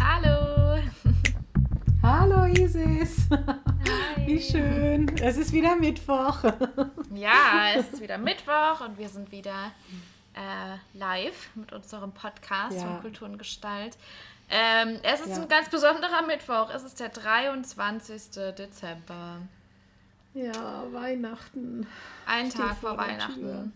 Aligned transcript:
Hallo! 0.00 0.82
Hallo 2.02 2.44
Isis! 2.46 3.28
Hi. 3.30 4.26
Wie 4.26 4.40
schön! 4.40 5.08
Es 5.18 5.36
ist 5.36 5.52
wieder 5.52 5.76
Mittwoch. 5.76 6.44
Ja, 7.14 7.72
es 7.76 7.92
ist 7.92 8.02
wieder 8.02 8.18
Mittwoch 8.18 8.80
und 8.86 8.98
wir 8.98 9.08
sind 9.08 9.30
wieder 9.32 9.72
äh, 10.34 10.76
live 10.96 11.50
mit 11.54 11.72
unserem 11.72 12.12
Podcast 12.12 12.76
ja. 12.76 12.86
von 12.86 13.00
Kultur 13.00 13.28
und 13.28 13.38
Gestalt. 13.38 13.96
Ähm, 14.50 14.98
es 15.02 15.20
ist 15.20 15.30
ja. 15.30 15.42
ein 15.42 15.48
ganz 15.48 15.68
besonderer 15.68 16.22
Mittwoch. 16.26 16.70
Es 16.74 16.82
ist 16.82 17.00
der 17.00 17.08
23. 17.08 18.30
Dezember. 18.56 19.38
Ja, 20.34 20.84
Weihnachten. 20.92 21.86
Ein 22.26 22.50
Tag 22.50 22.76
vor, 22.78 22.90
vor 22.90 22.98
Weihnachten. 22.98 23.72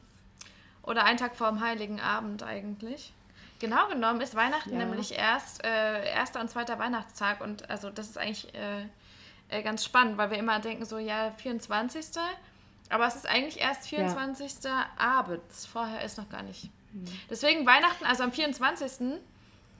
Oder 0.82 1.04
ein 1.04 1.16
Tag 1.16 1.36
vor 1.36 1.50
dem 1.50 1.60
Heiligen 1.60 2.00
Abend 2.00 2.42
eigentlich. 2.42 3.12
Genau 3.58 3.88
genommen 3.88 4.20
ist 4.20 4.34
Weihnachten 4.36 4.72
ja. 4.72 4.78
nämlich 4.78 5.12
erst 5.12 5.64
äh, 5.64 6.10
erster 6.10 6.40
und 6.40 6.48
zweiter 6.48 6.78
Weihnachtstag 6.78 7.40
und 7.40 7.68
also 7.68 7.90
das 7.90 8.06
ist 8.06 8.18
eigentlich 8.18 8.54
äh, 8.54 8.84
äh, 9.48 9.62
ganz 9.62 9.84
spannend, 9.84 10.18
weil 10.18 10.30
wir 10.30 10.38
immer 10.38 10.60
denken 10.60 10.84
so, 10.84 10.98
ja, 10.98 11.32
24. 11.32 12.04
Aber 12.90 13.06
es 13.06 13.16
ist 13.16 13.26
eigentlich 13.26 13.60
erst 13.60 13.88
24. 13.88 14.64
Ja. 14.64 14.86
abends. 14.96 15.66
Vorher 15.66 16.02
ist 16.02 16.18
noch 16.18 16.28
gar 16.28 16.42
nicht. 16.42 16.70
Mhm. 16.92 17.06
Deswegen 17.30 17.66
Weihnachten, 17.66 18.04
also 18.04 18.22
am 18.24 18.32
24. 18.32 19.18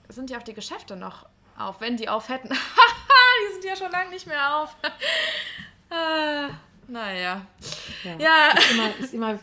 sind 0.09 0.29
ja 0.29 0.37
auch 0.37 0.43
die 0.43 0.53
Geschäfte 0.53 0.95
noch 0.95 1.25
auf, 1.57 1.81
wenn 1.81 1.97
die 1.97 2.09
auf 2.09 2.29
hätten. 2.29 2.49
die 2.49 3.53
sind 3.53 3.65
ja 3.65 3.75
schon 3.75 3.91
lange 3.91 4.09
nicht 4.09 4.27
mehr 4.27 4.57
auf. 4.57 4.75
ah, 5.89 6.49
naja. 6.87 7.45
Ja. 8.03 8.17
ja. 8.17 8.47
Ist, 8.57 8.71
immer, 8.71 8.99
ist 8.99 9.13
immer 9.13 9.39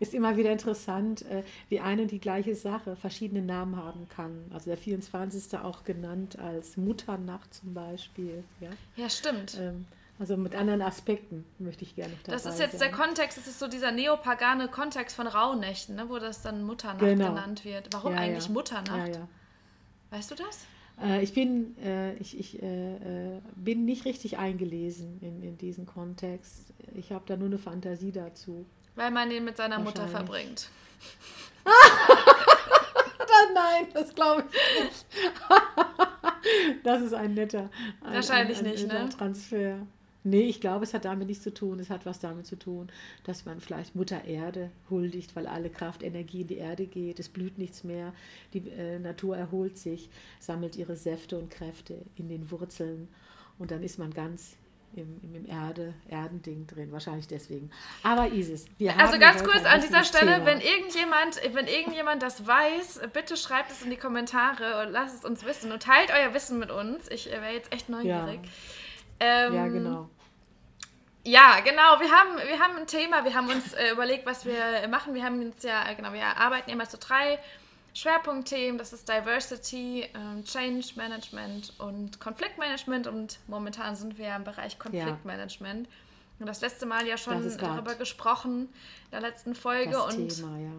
ist 0.00 0.14
immer 0.14 0.36
wieder 0.36 0.50
interessant, 0.50 1.22
äh, 1.22 1.44
wie 1.68 1.78
eine 1.78 2.02
und 2.02 2.10
die 2.10 2.18
gleiche 2.18 2.56
Sache 2.56 2.96
verschiedene 2.96 3.42
Namen 3.42 3.76
haben 3.76 4.08
kann. 4.08 4.46
Also 4.52 4.70
der 4.70 4.78
24. 4.78 5.58
auch 5.58 5.84
genannt 5.84 6.38
als 6.38 6.76
Mutternacht 6.76 7.54
zum 7.54 7.74
Beispiel. 7.74 8.42
Ja, 8.60 8.70
ja 8.96 9.08
stimmt. 9.10 9.56
Ähm, 9.60 9.84
also 10.18 10.36
mit 10.36 10.54
anderen 10.54 10.82
Aspekten 10.82 11.44
möchte 11.58 11.84
ich 11.84 11.94
gerne 11.94 12.12
noch 12.12 12.22
dabei 12.22 12.32
Das 12.36 12.46
ist 12.46 12.58
jetzt 12.58 12.78
sein. 12.78 12.90
der 12.90 12.90
Kontext, 12.90 13.38
das 13.38 13.46
ist 13.46 13.58
so 13.58 13.68
dieser 13.68 13.92
neopagane 13.92 14.68
Kontext 14.68 15.16
von 15.16 15.26
Rauhnächten, 15.26 15.96
ne, 15.96 16.08
wo 16.08 16.18
das 16.18 16.42
dann 16.42 16.62
Mutternacht 16.62 17.00
genau. 17.00 17.28
genannt 17.28 17.64
wird. 17.64 17.88
Warum 17.92 18.12
ja, 18.12 18.20
eigentlich 18.20 18.46
ja. 18.46 18.52
Mutternacht? 18.52 19.14
Ja, 19.14 19.28
weißt 20.10 20.30
du 20.30 20.34
das? 20.34 20.66
Äh, 21.02 21.22
ich 21.22 21.32
bin, 21.32 21.76
äh, 21.78 22.14
ich, 22.16 22.38
ich 22.38 22.62
äh, 22.62 23.40
bin 23.54 23.84
nicht 23.84 24.04
richtig 24.04 24.38
eingelesen 24.38 25.18
in, 25.20 25.42
in 25.42 25.58
diesen 25.58 25.86
Kontext. 25.86 26.72
Ich 26.94 27.12
habe 27.12 27.24
da 27.26 27.36
nur 27.36 27.46
eine 27.46 27.58
Fantasie 27.58 28.12
dazu. 28.12 28.66
Weil 28.94 29.10
man 29.10 29.30
den 29.30 29.44
mit 29.44 29.56
seiner 29.56 29.78
Mutter 29.78 30.08
verbringt. 30.08 30.68
Nein, 33.54 33.86
das 33.92 34.14
glaube 34.14 34.44
ich 34.50 34.84
nicht. 34.84 35.06
das 36.84 37.02
ist 37.02 37.14
ein 37.14 37.34
netter, 37.34 37.70
ein, 38.02 38.14
Wahrscheinlich 38.14 38.58
ein, 38.58 38.66
ein, 38.66 38.72
nicht, 38.72 38.88
ne? 38.88 39.08
Transfer. 39.08 39.86
Nee, 40.22 40.42
ich 40.42 40.60
glaube, 40.60 40.84
es 40.84 40.92
hat 40.92 41.06
damit 41.06 41.28
nichts 41.28 41.44
zu 41.44 41.54
tun. 41.54 41.78
Es 41.78 41.88
hat 41.88 42.04
was 42.04 42.18
damit 42.18 42.46
zu 42.46 42.56
tun, 42.56 42.88
dass 43.24 43.46
man 43.46 43.60
vielleicht 43.60 43.96
Mutter 43.96 44.24
Erde 44.26 44.70
huldigt, 44.90 45.34
weil 45.34 45.46
alle 45.46 45.70
Kraftenergie 45.70 46.42
in 46.42 46.46
die 46.46 46.58
Erde 46.58 46.86
geht. 46.86 47.18
Es 47.18 47.30
blüht 47.30 47.56
nichts 47.56 47.84
mehr. 47.84 48.12
Die 48.52 48.68
äh, 48.68 48.98
Natur 48.98 49.36
erholt 49.38 49.78
sich, 49.78 50.10
sammelt 50.38 50.76
ihre 50.76 50.96
Säfte 50.96 51.38
und 51.38 51.50
Kräfte 51.50 52.02
in 52.16 52.28
den 52.28 52.50
Wurzeln. 52.50 53.08
Und 53.58 53.70
dann 53.70 53.82
ist 53.82 53.98
man 53.98 54.12
ganz 54.12 54.56
im, 54.94 55.20
im, 55.22 55.48
Erde, 55.48 55.94
Erdending 56.08 56.66
drin, 56.66 56.92
wahrscheinlich 56.92 57.28
deswegen. 57.28 57.70
Aber 58.02 58.28
Isis, 58.28 58.66
wir 58.78 58.90
also 58.90 59.00
haben. 59.00 59.08
Also 59.08 59.18
ganz 59.20 59.44
kurz 59.44 59.64
an 59.64 59.80
dieser 59.80 60.04
Stelle, 60.04 60.34
Thema. 60.34 60.46
wenn 60.46 60.60
irgendjemand, 60.60 61.40
wenn 61.52 61.66
irgendjemand 61.66 62.22
das 62.22 62.46
weiß, 62.46 63.00
bitte 63.12 63.36
schreibt 63.36 63.70
es 63.70 63.82
in 63.82 63.90
die 63.90 63.96
Kommentare 63.96 64.82
und 64.82 64.92
lasst 64.92 65.16
es 65.16 65.24
uns 65.24 65.44
wissen 65.44 65.72
und 65.72 65.82
teilt 65.82 66.10
euer 66.10 66.34
Wissen 66.34 66.58
mit 66.58 66.70
uns. 66.70 67.08
Ich 67.10 67.32
äh, 67.32 67.40
wäre 67.40 67.52
jetzt 67.52 67.72
echt 67.72 67.88
neugierig. 67.88 68.40
Ja, 69.20 69.46
ähm, 69.46 69.54
ja 69.54 69.68
genau. 69.68 70.10
Ja, 71.22 71.60
genau. 71.60 72.00
Wir 72.00 72.10
haben, 72.10 72.48
wir 72.48 72.58
haben 72.58 72.76
ein 72.78 72.86
Thema. 72.86 73.24
Wir 73.24 73.34
haben 73.34 73.48
uns 73.48 73.74
äh, 73.74 73.90
überlegt, 73.90 74.24
was 74.24 74.46
wir 74.46 74.88
machen. 74.88 75.14
Wir 75.14 75.22
haben 75.22 75.42
jetzt 75.42 75.64
ja, 75.64 75.92
genau, 75.92 76.12
wir 76.12 76.24
arbeiten 76.24 76.70
immer 76.70 76.86
so 76.86 76.96
drei 76.98 77.38
Schwerpunktthemen, 77.94 78.78
das 78.78 78.92
ist 78.92 79.08
Diversity, 79.08 80.06
ähm, 80.14 80.44
Change 80.44 80.86
Management 80.96 81.72
und 81.78 82.20
Konfliktmanagement 82.20 83.06
und 83.06 83.38
momentan 83.48 83.96
sind 83.96 84.16
wir 84.18 84.34
im 84.34 84.44
Bereich 84.44 84.78
Konfliktmanagement. 84.78 85.86
Ja. 85.86 85.92
Und 86.38 86.46
das 86.46 86.60
letzte 86.62 86.86
Mal 86.86 87.06
ja 87.06 87.18
schon 87.18 87.56
darüber 87.58 87.94
gesprochen, 87.94 88.68
in 89.04 89.10
der 89.12 89.20
letzten 89.20 89.54
Folge. 89.54 89.92
Das 89.92 90.14
und, 90.14 90.28
Thema, 90.28 90.58
ja. 90.58 90.70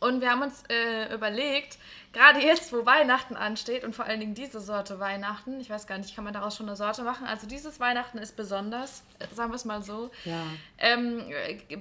und 0.00 0.20
wir 0.20 0.30
haben 0.30 0.42
uns 0.42 0.62
äh, 0.68 1.14
überlegt, 1.14 1.78
gerade 2.12 2.40
jetzt, 2.40 2.72
wo 2.72 2.84
Weihnachten 2.84 3.34
ansteht 3.34 3.84
und 3.84 3.96
vor 3.96 4.04
allen 4.04 4.20
Dingen 4.20 4.34
diese 4.34 4.60
Sorte 4.60 5.00
Weihnachten, 5.00 5.58
ich 5.60 5.70
weiß 5.70 5.86
gar 5.86 5.96
nicht, 5.96 6.14
kann 6.14 6.24
man 6.24 6.34
daraus 6.34 6.56
schon 6.56 6.66
eine 6.66 6.76
Sorte 6.76 7.02
machen? 7.02 7.26
Also 7.26 7.46
dieses 7.46 7.80
Weihnachten 7.80 8.18
ist 8.18 8.36
besonders, 8.36 9.04
äh, 9.20 9.34
sagen 9.34 9.52
wir 9.52 9.56
es 9.56 9.64
mal 9.64 9.82
so, 9.82 10.10
ja. 10.24 10.42
ähm, 10.76 11.22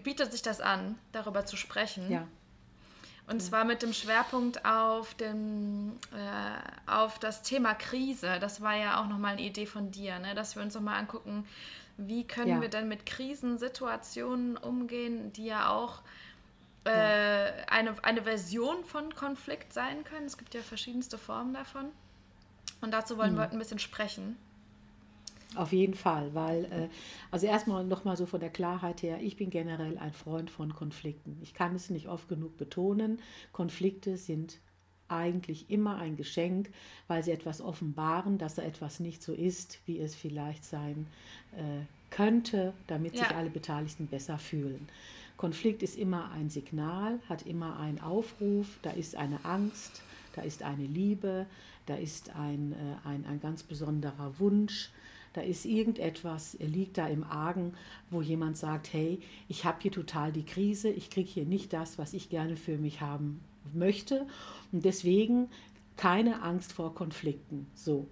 bietet 0.03 0.31
sich 0.31 0.43
das 0.43 0.61
an, 0.61 0.97
darüber 1.11 1.45
zu 1.45 1.57
sprechen. 1.57 2.09
Ja. 2.09 2.25
Und 3.27 3.41
zwar 3.41 3.65
mit 3.65 3.81
dem 3.81 3.91
Schwerpunkt 3.91 4.63
auf, 4.65 5.13
dem, 5.15 5.97
äh, 6.13 6.89
auf 6.89 7.19
das 7.19 7.41
Thema 7.41 7.73
Krise. 7.73 8.37
Das 8.39 8.61
war 8.61 8.75
ja 8.75 9.01
auch 9.01 9.07
nochmal 9.07 9.33
eine 9.33 9.41
Idee 9.41 9.65
von 9.65 9.91
dir, 9.91 10.17
ne? 10.19 10.33
dass 10.33 10.55
wir 10.55 10.63
uns 10.63 10.75
nochmal 10.75 10.97
angucken, 10.97 11.45
wie 11.97 12.25
können 12.25 12.47
ja. 12.47 12.61
wir 12.61 12.69
denn 12.69 12.87
mit 12.87 13.05
Krisensituationen 13.05 14.55
umgehen, 14.55 15.33
die 15.33 15.45
ja 15.45 15.69
auch 15.69 16.01
äh, 16.85 17.47
ja. 17.47 17.65
Eine, 17.67 18.01
eine 18.03 18.21
Version 18.21 18.85
von 18.85 19.13
Konflikt 19.13 19.73
sein 19.73 20.05
können. 20.05 20.25
Es 20.25 20.37
gibt 20.37 20.53
ja 20.53 20.61
verschiedenste 20.61 21.17
Formen 21.17 21.53
davon. 21.53 21.91
Und 22.79 22.91
dazu 22.91 23.17
wollen 23.17 23.31
hm. 23.31 23.37
wir 23.37 23.43
heute 23.43 23.53
ein 23.53 23.59
bisschen 23.59 23.79
sprechen. 23.79 24.37
Auf 25.55 25.71
jeden 25.71 25.93
Fall, 25.93 26.33
weil, 26.33 26.65
äh, 26.65 26.89
also 27.31 27.47
erstmal 27.47 27.83
nochmal 27.85 28.17
so 28.17 28.25
von 28.25 28.39
der 28.39 28.49
Klarheit 28.49 29.01
her, 29.01 29.19
ich 29.21 29.37
bin 29.37 29.49
generell 29.49 29.97
ein 29.97 30.13
Freund 30.13 30.51
von 30.51 30.73
Konflikten. 30.73 31.37
Ich 31.41 31.53
kann 31.53 31.73
es 31.73 31.89
nicht 31.89 32.07
oft 32.07 32.27
genug 32.27 32.57
betonen. 32.57 33.19
Konflikte 33.53 34.17
sind 34.17 34.59
eigentlich 35.07 35.69
immer 35.69 35.97
ein 35.97 36.17
Geschenk, 36.17 36.69
weil 37.07 37.23
sie 37.23 37.31
etwas 37.31 37.61
offenbaren, 37.61 38.37
dass 38.37 38.55
da 38.55 38.61
etwas 38.61 38.99
nicht 38.99 39.23
so 39.23 39.33
ist, 39.33 39.79
wie 39.85 39.99
es 39.99 40.15
vielleicht 40.15 40.65
sein 40.65 41.07
äh, 41.53 41.85
könnte, 42.09 42.73
damit 42.87 43.15
ja. 43.15 43.23
sich 43.23 43.35
alle 43.35 43.49
Beteiligten 43.49 44.07
besser 44.07 44.37
fühlen. 44.37 44.87
Konflikt 45.37 45.83
ist 45.83 45.97
immer 45.97 46.31
ein 46.31 46.49
Signal, 46.49 47.19
hat 47.29 47.45
immer 47.45 47.79
einen 47.79 48.01
Aufruf, 48.01 48.79
da 48.81 48.89
ist 48.89 49.15
eine 49.15 49.45
Angst, 49.45 50.01
da 50.33 50.41
ist 50.41 50.63
eine 50.63 50.85
Liebe, 50.85 51.45
da 51.85 51.95
ist 51.95 52.35
ein, 52.35 52.73
äh, 52.73 53.07
ein, 53.07 53.25
ein 53.25 53.39
ganz 53.39 53.63
besonderer 53.63 54.39
Wunsch, 54.39 54.89
da 55.37 55.43
ist 55.43 55.65
irgendetwas, 55.65 56.57
liegt 56.59 56.97
da 56.97 57.07
im 57.07 57.23
Argen, 57.23 57.73
wo 58.09 58.23
jemand 58.23 58.57
sagt, 58.57 58.91
hey, 58.91 59.19
ich 59.47 59.65
habe 59.65 59.77
hier 59.81 59.91
total 59.91 60.31
die 60.31 60.45
Krise, 60.45 60.89
ich 60.89 61.11
kriege 61.11 61.29
hier 61.29 61.45
nicht 61.45 61.73
das, 61.73 61.99
was 61.99 62.13
ich 62.13 62.29
gerne 62.29 62.57
für 62.57 62.77
mich 62.77 63.01
haben 63.01 63.39
möchte. 63.73 64.25
Und 64.71 64.83
deswegen 64.83 65.49
keine 65.95 66.41
Angst 66.41 66.73
vor 66.73 66.95
Konflikten. 66.95 67.67
So. 67.75 68.07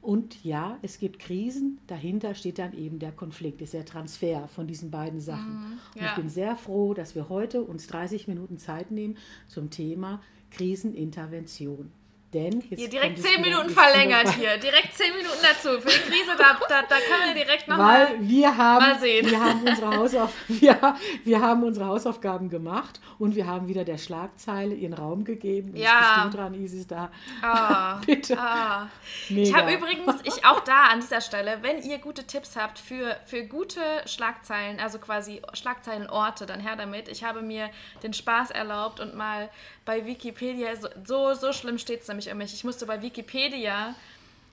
Und 0.00 0.44
ja, 0.44 0.78
es 0.82 0.98
gibt 0.98 1.18
Krisen, 1.18 1.78
dahinter 1.88 2.34
steht 2.34 2.58
dann 2.58 2.72
eben 2.72 3.00
der 3.00 3.12
Konflikt, 3.12 3.60
ist 3.60 3.74
der 3.74 3.84
Transfer 3.84 4.48
von 4.48 4.66
diesen 4.66 4.92
beiden 4.92 5.20
Sachen. 5.20 5.54
Mhm, 5.54 5.78
ja. 5.96 6.02
Und 6.02 6.06
ich 6.06 6.14
bin 6.14 6.28
sehr 6.28 6.56
froh, 6.56 6.94
dass 6.94 7.16
wir 7.16 7.28
heute 7.28 7.62
uns 7.62 7.88
30 7.88 8.28
Minuten 8.28 8.58
Zeit 8.58 8.92
nehmen 8.92 9.16
zum 9.48 9.70
Thema 9.70 10.22
Krisenintervention. 10.52 11.90
Denn 12.32 12.60
hier 12.60 12.88
direkt 12.88 13.20
zehn 13.20 13.40
Minuten 13.40 13.70
verlängert 13.70 14.34
hier. 14.34 14.56
Direkt 14.58 14.94
zehn 14.94 15.12
Minuten 15.16 15.38
dazu. 15.42 15.80
Für 15.80 15.88
die 15.88 16.10
Krise, 16.10 16.36
da, 16.38 16.56
da, 16.68 16.82
da 16.82 16.96
können 16.96 17.34
wir 17.34 17.44
direkt 17.44 17.66
nochmal 17.66 18.16
mal 18.18 19.00
sehen. 19.00 19.28
Wir 19.28 19.40
haben, 19.40 19.66
unsere 19.66 19.96
Hausauf 19.96 20.32
wir, 20.48 20.96
wir 21.24 21.40
haben 21.40 21.64
unsere 21.64 21.86
Hausaufgaben 21.86 22.48
gemacht 22.48 23.00
und 23.18 23.34
wir 23.34 23.48
haben 23.48 23.66
wieder 23.66 23.84
der 23.84 23.98
Schlagzeile 23.98 24.74
ihren 24.74 24.94
Raum 24.94 25.24
gegeben. 25.24 25.76
Ja. 25.76 26.22
Bist 26.22 26.34
du 26.34 26.38
dran, 26.38 26.54
Isis, 26.54 26.86
da. 26.86 27.10
Oh, 27.42 28.00
Bitte. 28.06 28.38
Oh. 28.38 28.86
Ich 29.28 29.52
habe 29.52 29.74
übrigens, 29.74 30.20
ich 30.22 30.44
auch 30.44 30.60
da 30.60 30.84
an 30.84 31.00
dieser 31.00 31.20
Stelle, 31.20 31.58
wenn 31.62 31.82
ihr 31.82 31.98
gute 31.98 32.24
Tipps 32.28 32.54
habt 32.56 32.78
für, 32.78 33.16
für 33.26 33.44
gute 33.44 33.80
Schlagzeilen, 34.06 34.78
also 34.78 34.98
quasi 34.98 35.42
Schlagzeilenorte, 35.52 36.46
dann 36.46 36.60
her 36.60 36.76
damit. 36.76 37.08
Ich 37.08 37.24
habe 37.24 37.42
mir 37.42 37.70
den 38.04 38.12
Spaß 38.12 38.52
erlaubt 38.52 39.00
und 39.00 39.16
mal 39.16 39.50
bei 39.84 40.06
Wikipedia, 40.06 40.76
so, 40.76 40.88
so, 41.04 41.34
so 41.34 41.52
schlimm 41.52 41.78
steht 41.78 42.02
es 42.02 42.08
nämlich 42.08 42.19
mich 42.20 42.28
irgendwelche. 42.28 42.54
Ich 42.54 42.64
musste 42.64 42.86
bei 42.86 43.02
Wikipedia 43.02 43.94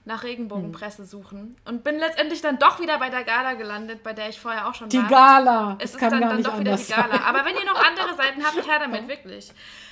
nach 0.05 0.23
Regenbogenpresse 0.23 0.99
hm. 0.99 1.05
suchen 1.05 1.55
und 1.65 1.83
bin 1.83 1.99
letztendlich 1.99 2.41
dann 2.41 2.57
doch 2.57 2.79
wieder 2.79 2.97
bei 2.97 3.09
der 3.09 3.25
Gala 3.25 3.53
gelandet, 3.53 4.03
bei 4.03 4.13
der 4.13 4.29
ich 4.29 4.39
vorher 4.39 4.67
auch 4.67 4.73
schon 4.73 4.87
die 4.87 4.97
war. 4.97 5.03
Die 5.03 5.13
Gala. 5.13 5.77
Es 5.79 5.91
ist 5.93 6.01
dann, 6.01 6.21
dann 6.21 6.41
doch 6.41 6.59
wieder 6.59 6.77
die 6.77 6.85
Gala. 6.85 7.11
Sein. 7.11 7.23
Aber 7.23 7.43
wenn 7.45 7.55
ihr 7.55 7.65
noch 7.65 7.85
andere 7.85 8.15
Seiten 8.15 8.43
habt, 8.43 8.67
her 8.67 8.79
damit, 8.79 9.07
wirklich. 9.09 9.51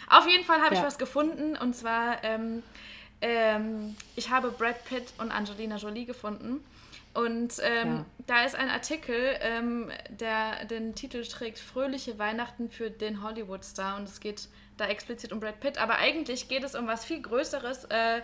Auf 0.10 0.25
jeden 0.27 0.45
Fall 0.45 0.62
habe 0.62 0.74
ja. 0.74 0.81
ich 0.81 0.88
was 0.88 0.98
gefunden 0.98 1.57
und 1.57 1.75
zwar, 1.75 2.24
ähm, 2.24 2.63
ähm, 3.22 3.98
ich 4.16 4.30
habe 4.30 4.51
Brad 4.51 4.86
Pitt 4.86 5.13
und 5.18 5.31
Angelina 5.31 5.75
Jolie 5.75 6.06
gefunden. 6.06 6.63
Und 7.13 7.54
ähm, 7.62 7.95
ja. 7.95 8.06
da 8.28 8.44
ist 8.44 8.56
ein 8.56 8.69
Artikel, 8.69 9.38
ähm, 9.42 9.89
der 10.10 10.66
den 10.66 10.95
Titel 10.95 11.24
trägt 11.24 11.60
Fröhliche 11.60 12.19
Weihnachten 12.19 12.69
für 12.69 12.89
den 12.89 13.21
Hollywood-Star. 13.24 13.98
Und 13.98 14.04
es 14.04 14.19
geht 14.19 14.48
da 14.77 14.88
explizit 14.88 15.31
um 15.31 15.39
Brad 15.39 15.60
Pitt. 15.60 15.77
Aber 15.77 15.98
eigentlich 15.98 16.48
geht 16.48 16.63
es 16.63 16.75
um 16.75 16.88
was 16.88 17.06
viel 17.06 17.22
Größeres. 17.22 17.86
Äh, 17.86 18.22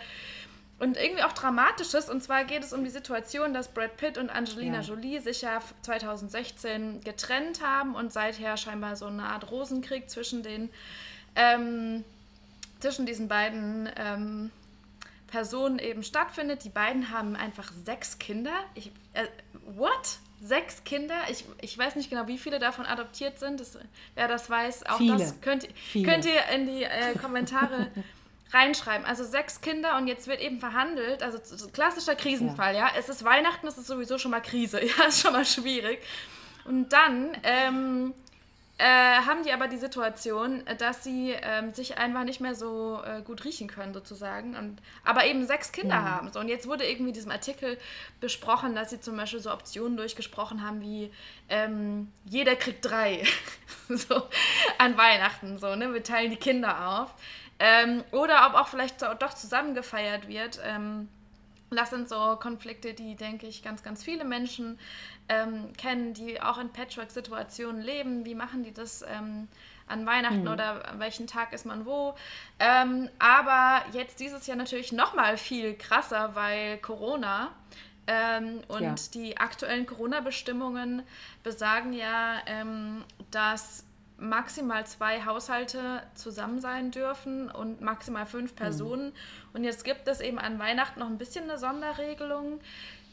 und 0.79 0.97
irgendwie 0.97 1.23
auch 1.23 1.33
Dramatisches. 1.33 2.09
Und 2.09 2.23
zwar 2.23 2.43
geht 2.43 2.63
es 2.63 2.73
um 2.73 2.83
die 2.83 2.89
Situation, 2.89 3.53
dass 3.53 3.67
Brad 3.67 3.97
Pitt 3.97 4.17
und 4.17 4.29
Angelina 4.29 4.81
ja. 4.81 4.81
Jolie 4.81 5.19
sich 5.19 5.43
ja 5.43 5.59
2016 5.83 7.01
getrennt 7.01 7.61
haben 7.63 7.93
und 7.95 8.11
seither 8.11 8.57
scheinbar 8.57 8.95
so 8.95 9.05
eine 9.05 9.23
Art 9.23 9.51
Rosenkrieg 9.51 10.09
zwischen 10.09 10.41
den 10.41 10.69
ähm, 11.35 12.03
zwischen 12.79 13.05
diesen 13.05 13.27
beiden 13.27 13.89
ähm, 13.95 14.51
Personen 15.27 15.79
eben 15.79 16.03
stattfindet. 16.03 16.63
Die 16.63 16.69
beiden 16.69 17.11
haben 17.11 17.35
einfach 17.35 17.71
sechs 17.85 18.19
Kinder. 18.19 18.53
Ich, 18.73 18.91
äh, 19.13 19.27
what? 19.75 20.17
Sechs 20.43 20.83
Kinder? 20.83 21.15
Ich, 21.29 21.45
ich 21.61 21.77
weiß 21.77 21.95
nicht 21.95 22.09
genau, 22.09 22.27
wie 22.27 22.39
viele 22.39 22.57
davon 22.57 22.87
adoptiert 22.87 23.37
sind. 23.37 23.59
Das, 23.59 23.77
wer 24.15 24.27
das 24.27 24.49
weiß, 24.49 24.87
auch 24.87 24.97
viele. 24.97 25.17
das 25.17 25.39
könnt, 25.41 25.67
könnt 25.93 26.25
ihr 26.25 26.45
in 26.53 26.65
die 26.65 26.83
äh, 26.83 27.15
Kommentare 27.21 27.91
reinschreiben. 28.51 29.05
Also 29.05 29.23
sechs 29.23 29.61
Kinder 29.61 29.97
und 29.97 30.07
jetzt 30.07 30.27
wird 30.27 30.41
eben 30.41 30.59
verhandelt, 30.59 31.21
also 31.21 31.39
klassischer 31.69 32.15
Krisenfall, 32.15 32.73
ja. 32.73 32.87
ja. 32.87 32.91
Es 32.97 33.07
ist 33.07 33.23
Weihnachten, 33.23 33.67
es 33.67 33.77
ist 33.77 33.87
sowieso 33.87 34.17
schon 34.17 34.31
mal 34.31 34.41
Krise, 34.41 34.83
ja, 34.85 35.05
ist 35.05 35.21
schon 35.21 35.33
mal 35.33 35.45
schwierig. 35.45 35.99
Und 36.65 36.91
dann 36.91 37.37
ähm, 37.43 38.13
äh, 38.81 39.25
haben 39.27 39.43
die 39.43 39.51
aber 39.51 39.67
die 39.67 39.77
Situation, 39.77 40.63
dass 40.79 41.03
sie 41.03 41.35
ähm, 41.39 41.71
sich 41.71 41.99
einfach 41.99 42.23
nicht 42.23 42.41
mehr 42.41 42.55
so 42.55 42.99
äh, 43.05 43.21
gut 43.21 43.45
riechen 43.45 43.67
können, 43.67 43.93
sozusagen. 43.93 44.55
Und, 44.55 44.81
aber 45.03 45.25
eben 45.25 45.45
sechs 45.45 45.71
Kinder 45.71 45.95
ja. 45.95 46.01
haben. 46.01 46.31
So. 46.31 46.39
Und 46.39 46.47
jetzt 46.47 46.67
wurde 46.67 46.85
irgendwie 46.89 47.09
in 47.09 47.13
diesem 47.13 47.29
Artikel 47.29 47.77
besprochen, 48.19 48.73
dass 48.73 48.89
sie 48.89 48.99
zum 48.99 49.15
Beispiel 49.17 49.39
so 49.39 49.51
Optionen 49.51 49.97
durchgesprochen 49.97 50.65
haben 50.65 50.81
wie 50.81 51.11
ähm, 51.47 52.11
jeder 52.25 52.55
kriegt 52.55 52.83
drei 52.83 53.23
so, 53.89 54.23
an 54.79 54.97
Weihnachten. 54.97 55.59
So, 55.59 55.75
ne? 55.75 55.93
Wir 55.93 56.03
teilen 56.03 56.31
die 56.31 56.37
Kinder 56.37 56.87
auf. 56.89 57.13
Ähm, 57.59 58.03
oder 58.11 58.47
ob 58.47 58.55
auch 58.55 58.67
vielleicht 58.67 59.03
doch 59.03 59.35
zusammen 59.35 59.75
gefeiert 59.75 60.27
wird. 60.27 60.59
Ähm, 60.65 61.07
das 61.77 61.89
sind 61.89 62.09
so 62.09 62.35
Konflikte, 62.35 62.93
die, 62.93 63.15
denke 63.15 63.47
ich, 63.47 63.63
ganz, 63.63 63.81
ganz 63.81 64.03
viele 64.03 64.25
Menschen 64.25 64.77
ähm, 65.29 65.71
kennen, 65.77 66.13
die 66.13 66.41
auch 66.41 66.57
in 66.57 66.69
Patchwork-Situationen 66.69 67.81
leben. 67.81 68.25
Wie 68.25 68.35
machen 68.35 68.63
die 68.63 68.73
das 68.73 69.03
ähm, 69.03 69.47
an 69.87 70.05
Weihnachten 70.05 70.41
mhm. 70.41 70.47
oder 70.49 70.89
an 70.89 70.99
welchen 70.99 71.27
Tag 71.27 71.53
ist 71.53 71.65
man 71.65 71.85
wo? 71.85 72.15
Ähm, 72.59 73.09
aber 73.19 73.83
jetzt 73.93 74.19
dieses 74.19 74.47
Jahr 74.47 74.57
natürlich 74.57 74.91
noch 74.91 75.13
mal 75.13 75.37
viel 75.37 75.75
krasser, 75.75 76.35
weil 76.35 76.77
Corona 76.79 77.51
ähm, 78.07 78.61
und 78.67 78.81
ja. 78.81 78.95
die 79.13 79.37
aktuellen 79.37 79.85
Corona-Bestimmungen 79.85 81.03
besagen 81.43 81.93
ja, 81.93 82.41
ähm, 82.47 83.03
dass 83.29 83.85
maximal 84.21 84.85
zwei 84.85 85.25
Haushalte 85.25 86.03
zusammen 86.13 86.61
sein 86.61 86.91
dürfen 86.91 87.49
und 87.49 87.81
maximal 87.81 88.25
fünf 88.25 88.51
mhm. 88.51 88.55
Personen. 88.55 89.05
Mhm. 89.07 89.13
Und 89.53 89.63
jetzt 89.63 89.83
gibt 89.83 90.07
es 90.07 90.21
eben 90.21 90.39
an 90.39 90.59
Weihnachten 90.59 90.99
noch 90.99 91.07
ein 91.07 91.17
bisschen 91.17 91.49
eine 91.49 91.57
Sonderregelung, 91.57 92.61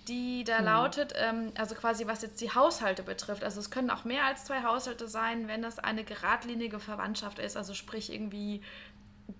die 0.06 0.44
da 0.44 0.60
mhm. 0.60 0.66
lautet, 0.66 1.14
ähm, 1.16 1.52
also 1.56 1.74
quasi 1.74 2.06
was 2.06 2.22
jetzt 2.22 2.40
die 2.40 2.54
Haushalte 2.54 3.02
betrifft. 3.02 3.42
Also 3.42 3.58
es 3.58 3.70
können 3.70 3.90
auch 3.90 4.04
mehr 4.04 4.24
als 4.24 4.44
zwei 4.44 4.62
Haushalte 4.62 5.08
sein, 5.08 5.48
wenn 5.48 5.62
das 5.62 5.78
eine 5.78 6.04
geradlinige 6.04 6.78
Verwandtschaft 6.78 7.38
ist, 7.38 7.56
also 7.56 7.74
sprich 7.74 8.12
irgendwie 8.12 8.62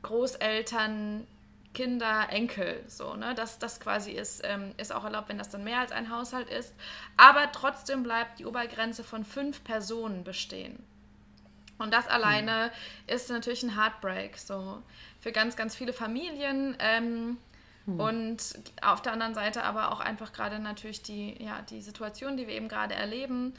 Großeltern, 0.02 1.26
Kinder, 1.74 2.28
Enkel, 2.30 2.82
so, 2.88 3.14
ne? 3.14 3.34
Das, 3.34 3.58
das 3.58 3.78
quasi 3.78 4.12
ist, 4.12 4.40
ähm, 4.44 4.74
ist 4.78 4.92
auch 4.92 5.04
erlaubt, 5.04 5.28
wenn 5.28 5.38
das 5.38 5.50
dann 5.50 5.64
mehr 5.64 5.80
als 5.80 5.92
ein 5.92 6.10
Haushalt 6.10 6.48
ist. 6.48 6.74
Aber 7.16 7.52
trotzdem 7.52 8.02
bleibt 8.02 8.38
die 8.38 8.46
Obergrenze 8.46 9.04
von 9.04 9.24
fünf 9.24 9.62
Personen 9.64 10.24
bestehen. 10.24 10.82
Und 11.78 11.92
das 11.92 12.08
alleine 12.08 12.70
mhm. 13.06 13.14
ist 13.14 13.30
natürlich 13.30 13.62
ein 13.62 13.76
Heartbreak, 13.76 14.36
so 14.36 14.82
für 15.20 15.32
ganz, 15.32 15.56
ganz 15.56 15.76
viele 15.76 15.92
Familien. 15.92 16.76
Ähm, 16.80 17.36
mhm. 17.86 18.00
Und 18.00 18.38
auf 18.82 19.02
der 19.02 19.12
anderen 19.12 19.34
Seite 19.34 19.64
aber 19.64 19.92
auch 19.92 20.00
einfach 20.00 20.32
gerade 20.32 20.58
natürlich 20.58 21.02
die, 21.02 21.42
ja, 21.42 21.62
die 21.62 21.80
Situation, 21.80 22.36
die 22.36 22.46
wir 22.46 22.54
eben 22.54 22.68
gerade 22.68 22.94
erleben. 22.94 23.54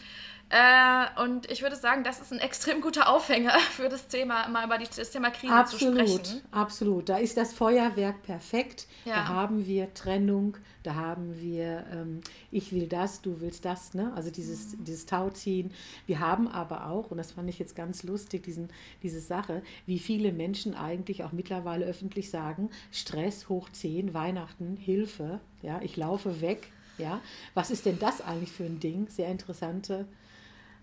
Äh, 0.50 1.22
und 1.22 1.50
ich 1.52 1.62
würde 1.62 1.76
sagen, 1.76 2.04
das 2.04 2.20
ist 2.20 2.34
ein 2.34 2.40
extrem 2.40 2.82
guter 2.82 3.08
Aufhänger 3.08 3.52
für 3.72 3.88
das 3.88 4.08
Thema, 4.08 4.48
mal 4.48 4.66
über 4.66 4.80
die, 4.80 4.86
das 4.86 5.12
Thema 5.12 5.30
Krise 5.30 5.54
absolut, 5.54 6.08
zu 6.08 6.16
sprechen. 6.16 6.42
Absolut, 6.52 7.10
da 7.10 7.18
ist 7.18 7.38
das 7.38 7.54
Feuerwerk 7.54 8.24
perfekt. 8.24 8.88
Ja. 9.06 9.16
Da 9.16 9.28
haben 9.28 9.68
wir 9.68 9.94
Trennung, 9.94 10.58
da 10.82 10.96
haben 10.96 11.40
wir 11.40 11.86
ähm, 11.92 12.22
ich 12.50 12.74
will 12.74 12.88
das, 12.88 13.22
du 13.22 13.42
willst 13.42 13.64
das, 13.64 13.94
ne? 13.94 14.12
also 14.16 14.32
dieses, 14.32 14.76
mhm. 14.76 14.86
dieses 14.86 15.06
Tauziehen. 15.06 15.72
Wir 16.08 16.20
haben 16.20 16.48
aber 16.48 16.88
auch, 16.88 17.12
und 17.12 17.18
das 17.18 17.34
fand 17.34 17.48
ich 17.48 17.60
jetzt 17.60 17.76
ganz 17.76 18.02
lustig, 18.02 18.44
diesen, 18.44 18.70
diese 19.04 19.20
Sache, 19.20 19.62
wie 19.86 20.00
viele 20.00 20.32
Menschen 20.32 20.74
eigentlich 20.74 21.24
auch 21.24 21.32
mittlerweile 21.32 21.86
öffentlich 21.86 22.32
sagen, 22.32 22.72
Stress 22.92 23.50
hoch 23.50 23.70
10, 23.70 24.16
Weihnachten, 24.16 24.78
Hilfe, 24.78 25.40
ja, 25.62 25.80
ich 25.84 25.96
laufe 25.96 26.42
weg. 26.42 26.72
Ja, 26.98 27.22
was 27.54 27.72
ist 27.72 27.86
denn 27.86 27.98
das 27.98 28.20
eigentlich 28.20 28.52
für 28.52 28.66
ein 28.66 28.82
Ding? 28.82 29.08
Sehr 29.08 29.30
interessante 29.30 30.06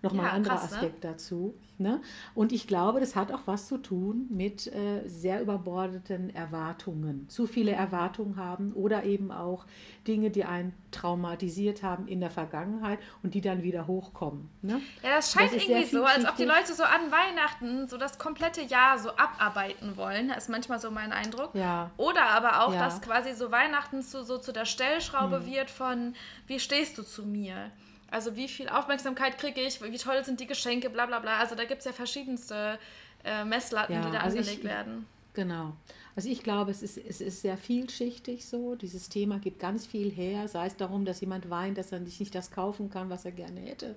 nochmal 0.01 0.25
ja, 0.25 0.31
ein 0.31 0.37
anderer 0.37 0.57
krass, 0.57 0.71
ne? 0.71 0.77
Aspekt 0.77 1.03
ne? 1.03 1.09
dazu. 1.11 1.55
Ne? 1.79 2.01
Und 2.33 2.51
ich 2.51 2.65
glaube, 2.65 2.99
das 2.99 3.15
hat 3.15 3.31
auch 3.31 3.41
was 3.45 3.67
zu 3.67 3.77
tun 3.77 4.25
mit 4.29 4.65
äh, 4.65 5.07
sehr 5.07 5.41
überbordeten 5.41 6.33
Erwartungen. 6.33 7.29
Zu 7.29 7.45
viele 7.45 7.71
Erwartungen 7.71 8.35
haben 8.35 8.73
oder 8.73 9.03
eben 9.03 9.31
auch 9.31 9.65
Dinge, 10.07 10.31
die 10.31 10.43
einen 10.43 10.73
traumatisiert 10.89 11.83
haben 11.83 12.07
in 12.07 12.19
der 12.19 12.31
Vergangenheit 12.31 12.97
und 13.21 13.35
die 13.35 13.41
dann 13.41 13.61
wieder 13.61 13.85
hochkommen. 13.85 14.49
Ne? 14.63 14.81
Ja, 15.03 15.17
das 15.17 15.31
scheint 15.31 15.53
das 15.53 15.61
irgendwie 15.61 15.85
so, 15.85 16.03
als 16.03 16.25
ob 16.27 16.35
die 16.35 16.45
Leute 16.45 16.73
so 16.73 16.83
an 16.83 17.11
Weihnachten 17.11 17.87
so 17.87 17.97
das 17.97 18.17
komplette 18.17 18.61
Jahr 18.61 18.97
so 18.97 19.11
abarbeiten 19.11 19.97
wollen. 19.97 20.29
Das 20.29 20.45
ist 20.45 20.49
manchmal 20.49 20.79
so 20.79 20.89
mein 20.89 21.11
Eindruck. 21.11 21.53
Ja. 21.53 21.91
Oder 21.97 22.27
aber 22.29 22.65
auch, 22.65 22.73
ja. 22.73 22.85
dass 22.85 23.01
quasi 23.01 23.35
so 23.35 23.51
Weihnachten 23.51 24.01
zu, 24.01 24.23
so 24.23 24.39
zu 24.39 24.51
der 24.51 24.65
Stellschraube 24.65 25.41
hm. 25.41 25.45
wird 25.45 25.69
von, 25.69 26.15
wie 26.47 26.59
stehst 26.59 26.97
du 26.97 27.03
zu 27.03 27.23
mir? 27.23 27.71
Also 28.09 28.35
wie 28.35 28.47
viel 28.47 28.69
Aufmerksamkeit 28.69 29.37
kriege 29.37 29.61
ich, 29.61 29.81
wie 29.81 29.97
toll 29.97 30.23
sind 30.23 30.39
die 30.39 30.47
Geschenke, 30.47 30.89
bla 30.89 31.05
bla 31.05 31.19
bla. 31.19 31.39
Also 31.39 31.55
da 31.55 31.65
gibt 31.65 31.79
es 31.79 31.85
ja 31.85 31.91
verschiedenste 31.91 32.79
äh, 33.23 33.43
Messlatten, 33.43 33.93
ja, 33.93 34.01
die 34.01 34.11
da 34.11 34.19
also 34.19 34.37
angelegt 34.37 34.59
ich, 34.59 34.69
werden. 34.69 35.05
Genau. 35.33 35.73
Also 36.15 36.29
ich 36.29 36.41
glaube, 36.41 36.71
es 36.71 36.81
ist, 36.81 36.97
es 36.97 37.21
ist 37.21 37.41
sehr 37.41 37.57
vielschichtig 37.57 38.45
so. 38.45 38.75
Dieses 38.75 39.09
Thema 39.09 39.37
gibt 39.37 39.59
ganz 39.59 39.85
viel 39.85 40.09
her, 40.09 40.47
sei 40.47 40.65
es 40.65 40.75
darum, 40.75 41.05
dass 41.05 41.21
jemand 41.21 41.49
weint, 41.49 41.77
dass 41.77 41.91
er 41.91 42.03
sich 42.03 42.19
nicht 42.19 42.33
das 42.33 42.49
kaufen 42.49 42.89
kann, 42.89 43.09
was 43.09 43.25
er 43.25 43.31
gerne 43.31 43.59
hätte. 43.59 43.95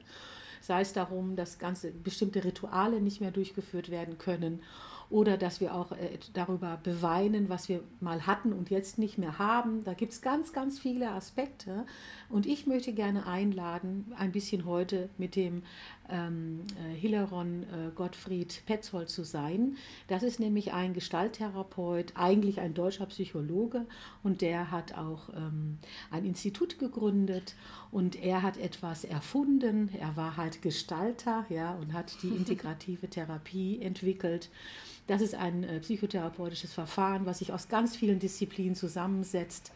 Sei 0.60 0.82
es 0.82 0.92
darum, 0.92 1.36
dass 1.36 1.58
ganze 1.58 1.90
bestimmte 1.90 2.44
Rituale 2.44 3.00
nicht 3.00 3.22
mehr 3.22 3.30
durchgeführt 3.30 3.90
werden 3.90 4.18
können 4.18 4.62
oder 5.10 5.36
dass 5.36 5.60
wir 5.60 5.74
auch 5.74 5.92
äh, 5.92 6.18
darüber 6.32 6.78
beweinen, 6.82 7.48
was 7.48 7.68
wir 7.68 7.82
mal 8.00 8.26
hatten 8.26 8.52
und 8.52 8.70
jetzt 8.70 8.98
nicht 8.98 9.18
mehr 9.18 9.38
haben. 9.38 9.84
Da 9.84 9.92
gibt 9.92 10.12
es 10.12 10.22
ganz, 10.22 10.52
ganz 10.52 10.78
viele 10.78 11.10
Aspekte. 11.10 11.84
Und 12.28 12.46
ich 12.46 12.66
möchte 12.66 12.92
gerne 12.92 13.26
einladen, 13.26 14.12
ein 14.16 14.32
bisschen 14.32 14.64
heute 14.64 15.10
mit 15.18 15.34
dem 15.34 15.64
ähm, 16.10 16.60
äh, 16.76 16.94
Hilleron 16.94 17.62
äh, 17.62 17.90
Gottfried 17.94 18.62
Petzold 18.66 19.08
zu 19.08 19.24
sein. 19.24 19.76
Das 20.08 20.22
ist 20.22 20.40
nämlich 20.40 20.72
ein 20.72 20.94
Gestalttherapeut, 20.94 22.12
eigentlich 22.14 22.60
ein 22.60 22.74
deutscher 22.74 23.06
Psychologe 23.06 23.86
und 24.22 24.40
der 24.40 24.70
hat 24.70 24.96
auch 24.96 25.28
ähm, 25.34 25.78
ein 26.10 26.24
Institut 26.24 26.78
gegründet 26.78 27.54
und 27.90 28.22
er 28.22 28.42
hat 28.42 28.56
etwas 28.56 29.04
erfunden. 29.04 29.90
Er 29.98 30.16
war 30.16 30.36
halt 30.36 30.62
Gestalter 30.62 31.46
ja, 31.48 31.74
und 31.74 31.92
hat 31.92 32.22
die 32.22 32.28
integrative 32.36 33.08
Therapie 33.08 33.80
entwickelt. 33.80 34.50
Das 35.06 35.20
ist 35.20 35.34
ein 35.34 35.64
äh, 35.64 35.80
psychotherapeutisches 35.80 36.72
Verfahren, 36.72 37.26
was 37.26 37.38
sich 37.40 37.52
aus 37.52 37.68
ganz 37.68 37.96
vielen 37.96 38.18
Disziplinen 38.18 38.74
zusammensetzt. 38.74 39.72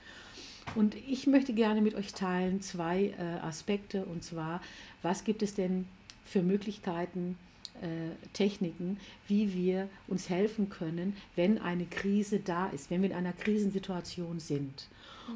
Und 0.75 0.95
ich 0.95 1.27
möchte 1.27 1.53
gerne 1.53 1.81
mit 1.83 1.95
euch 1.95 2.15
teilen 2.15 2.61
zwei 2.61 3.15
äh, 3.19 3.45
Aspekte, 3.45 4.05
und 4.07 4.25
zwar, 4.25 4.61
was 5.03 5.25
gibt 5.25 5.43
es 5.43 5.55
denn 5.55 5.87
für 6.25 6.43
Möglichkeiten, 6.43 7.37
äh, 7.81 8.15
Techniken, 8.33 8.99
wie 9.29 9.53
wir 9.55 9.89
uns 10.07 10.31
helfen 10.31 10.69
können, 10.69 11.17
wenn 11.37 11.59
eine 11.59 11.87
Krise 11.87 12.41
da 12.41 12.67
ist, 12.69 12.91
wenn 12.91 13.03
wir 13.03 13.11
in 13.11 13.17
einer 13.17 13.33
Krisensituation 13.33 14.39
sind. 14.41 14.89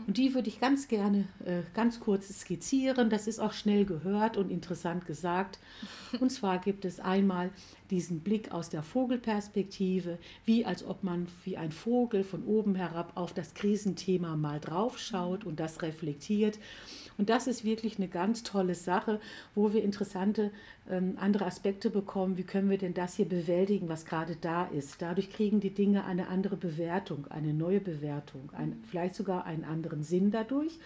Und 0.06 0.18
die 0.18 0.34
würde 0.34 0.48
ich 0.48 0.60
ganz 0.60 0.88
gerne 0.88 1.28
äh, 1.44 1.62
ganz 1.74 2.00
kurz 2.00 2.28
skizzieren. 2.28 3.10
Das 3.10 3.26
ist 3.26 3.38
auch 3.38 3.52
schnell 3.52 3.84
gehört 3.84 4.36
und 4.36 4.50
interessant 4.50 5.06
gesagt. 5.06 5.58
Und 6.20 6.30
zwar 6.30 6.58
gibt 6.58 6.84
es 6.84 7.00
einmal 7.00 7.50
diesen 7.90 8.20
Blick 8.20 8.52
aus 8.52 8.68
der 8.68 8.82
Vogelperspektive, 8.82 10.18
wie 10.44 10.64
als 10.64 10.84
ob 10.84 11.04
man 11.04 11.26
wie 11.44 11.56
ein 11.56 11.72
Vogel 11.72 12.22
von 12.22 12.44
oben 12.44 12.74
herab 12.74 13.12
auf 13.14 13.32
das 13.32 13.54
Krisenthema 13.54 14.36
mal 14.36 14.60
draufschaut 14.60 15.44
und 15.44 15.58
das 15.58 15.82
reflektiert. 15.82 16.58
Und 17.18 17.30
das 17.30 17.48
ist 17.48 17.64
wirklich 17.64 17.98
eine 17.98 18.06
ganz 18.06 18.44
tolle 18.44 18.76
Sache, 18.76 19.20
wo 19.56 19.72
wir 19.72 19.82
interessante 19.82 20.52
ähm, 20.88 21.16
andere 21.20 21.46
Aspekte 21.46 21.90
bekommen. 21.90 22.38
Wie 22.38 22.44
können 22.44 22.70
wir 22.70 22.78
denn 22.78 22.94
das 22.94 23.16
hier 23.16 23.28
bewältigen, 23.28 23.88
was 23.88 24.06
gerade 24.06 24.36
da 24.40 24.66
ist? 24.66 25.02
Dadurch 25.02 25.30
kriegen 25.30 25.58
die 25.58 25.74
Dinge 25.74 26.04
eine 26.04 26.28
andere 26.28 26.56
Bewertung, 26.56 27.26
eine 27.28 27.52
neue 27.52 27.80
Bewertung, 27.80 28.50
ein, 28.56 28.82
vielleicht 28.88 29.16
sogar 29.16 29.44
einen 29.46 29.64
anderen 29.64 30.04
Sinn 30.04 30.30
dadurch. 30.30 30.78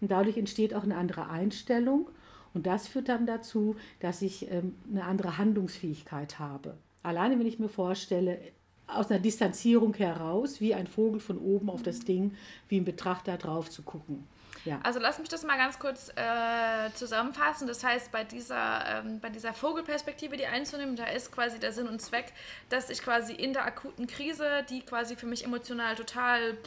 Und 0.00 0.10
dadurch 0.10 0.38
entsteht 0.38 0.74
auch 0.74 0.82
eine 0.82 0.96
andere 0.96 1.28
Einstellung. 1.28 2.08
Und 2.54 2.66
das 2.66 2.88
führt 2.88 3.10
dann 3.10 3.26
dazu, 3.26 3.76
dass 4.00 4.22
ich 4.22 4.50
ähm, 4.50 4.76
eine 4.90 5.04
andere 5.04 5.36
Handlungsfähigkeit 5.36 6.38
habe. 6.38 6.78
Alleine, 7.02 7.38
wenn 7.38 7.46
ich 7.46 7.58
mir 7.58 7.68
vorstelle, 7.68 8.38
aus 8.86 9.10
einer 9.10 9.20
Distanzierung 9.20 9.92
heraus, 9.94 10.60
wie 10.60 10.74
ein 10.74 10.86
Vogel 10.86 11.20
von 11.20 11.38
oben 11.38 11.68
auf 11.68 11.82
das 11.82 12.00
Ding, 12.00 12.32
wie 12.68 12.78
ein 12.78 12.84
Betrachter 12.84 13.36
drauf 13.36 13.68
zu 13.68 13.82
gucken. 13.82 14.24
Ja. 14.66 14.80
Also 14.82 14.98
lass 14.98 15.18
mich 15.18 15.28
das 15.28 15.44
mal 15.44 15.56
ganz 15.56 15.78
kurz 15.78 16.10
äh, 16.16 16.92
zusammenfassen. 16.94 17.68
Das 17.68 17.84
heißt, 17.84 18.10
bei 18.10 18.24
dieser, 18.24 18.84
ähm, 19.04 19.20
bei 19.20 19.30
dieser 19.30 19.54
Vogelperspektive, 19.54 20.36
die 20.36 20.46
einzunehmen, 20.46 20.96
da 20.96 21.04
ist 21.04 21.32
quasi 21.32 21.58
der 21.58 21.72
Sinn 21.72 21.86
und 21.86 22.02
Zweck, 22.02 22.32
dass 22.68 22.90
ich 22.90 23.00
quasi 23.00 23.32
in 23.32 23.52
der 23.52 23.64
akuten 23.64 24.06
Krise, 24.06 24.64
die 24.68 24.82
quasi 24.82 25.16
für 25.16 25.26
mich 25.26 25.44
emotional 25.44 25.94
total 25.94 26.58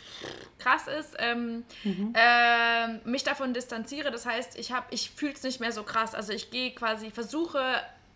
krass 0.57 0.87
ist, 0.87 1.15
ähm, 1.19 1.65
mhm. 1.83 2.13
äh, 2.15 2.87
mich 3.07 3.23
davon 3.23 3.53
distanziere. 3.53 4.11
Das 4.11 4.25
heißt, 4.25 4.57
ich, 4.57 4.73
ich 4.91 5.11
fühle 5.11 5.33
es 5.33 5.43
nicht 5.43 5.59
mehr 5.59 5.73
so 5.73 5.83
krass. 5.83 6.15
Also 6.15 6.31
ich 6.31 6.51
gehe 6.51 6.73
quasi, 6.73 7.11
versuche 7.11 7.61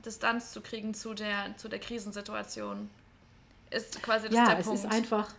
Distanz 0.06 0.54
zu 0.54 0.62
kriegen 0.62 0.94
zu 0.94 1.14
der, 1.14 1.56
zu 1.58 1.68
der 1.68 1.80
Krisensituation. 1.80 2.90
Ist 3.70 4.02
quasi 4.02 4.30
das 4.30 4.38
ja, 4.38 4.46
der 4.46 4.60
es 4.60 4.66
Punkt. 4.66 4.86
ist 4.86 4.92
einfach 4.92 5.34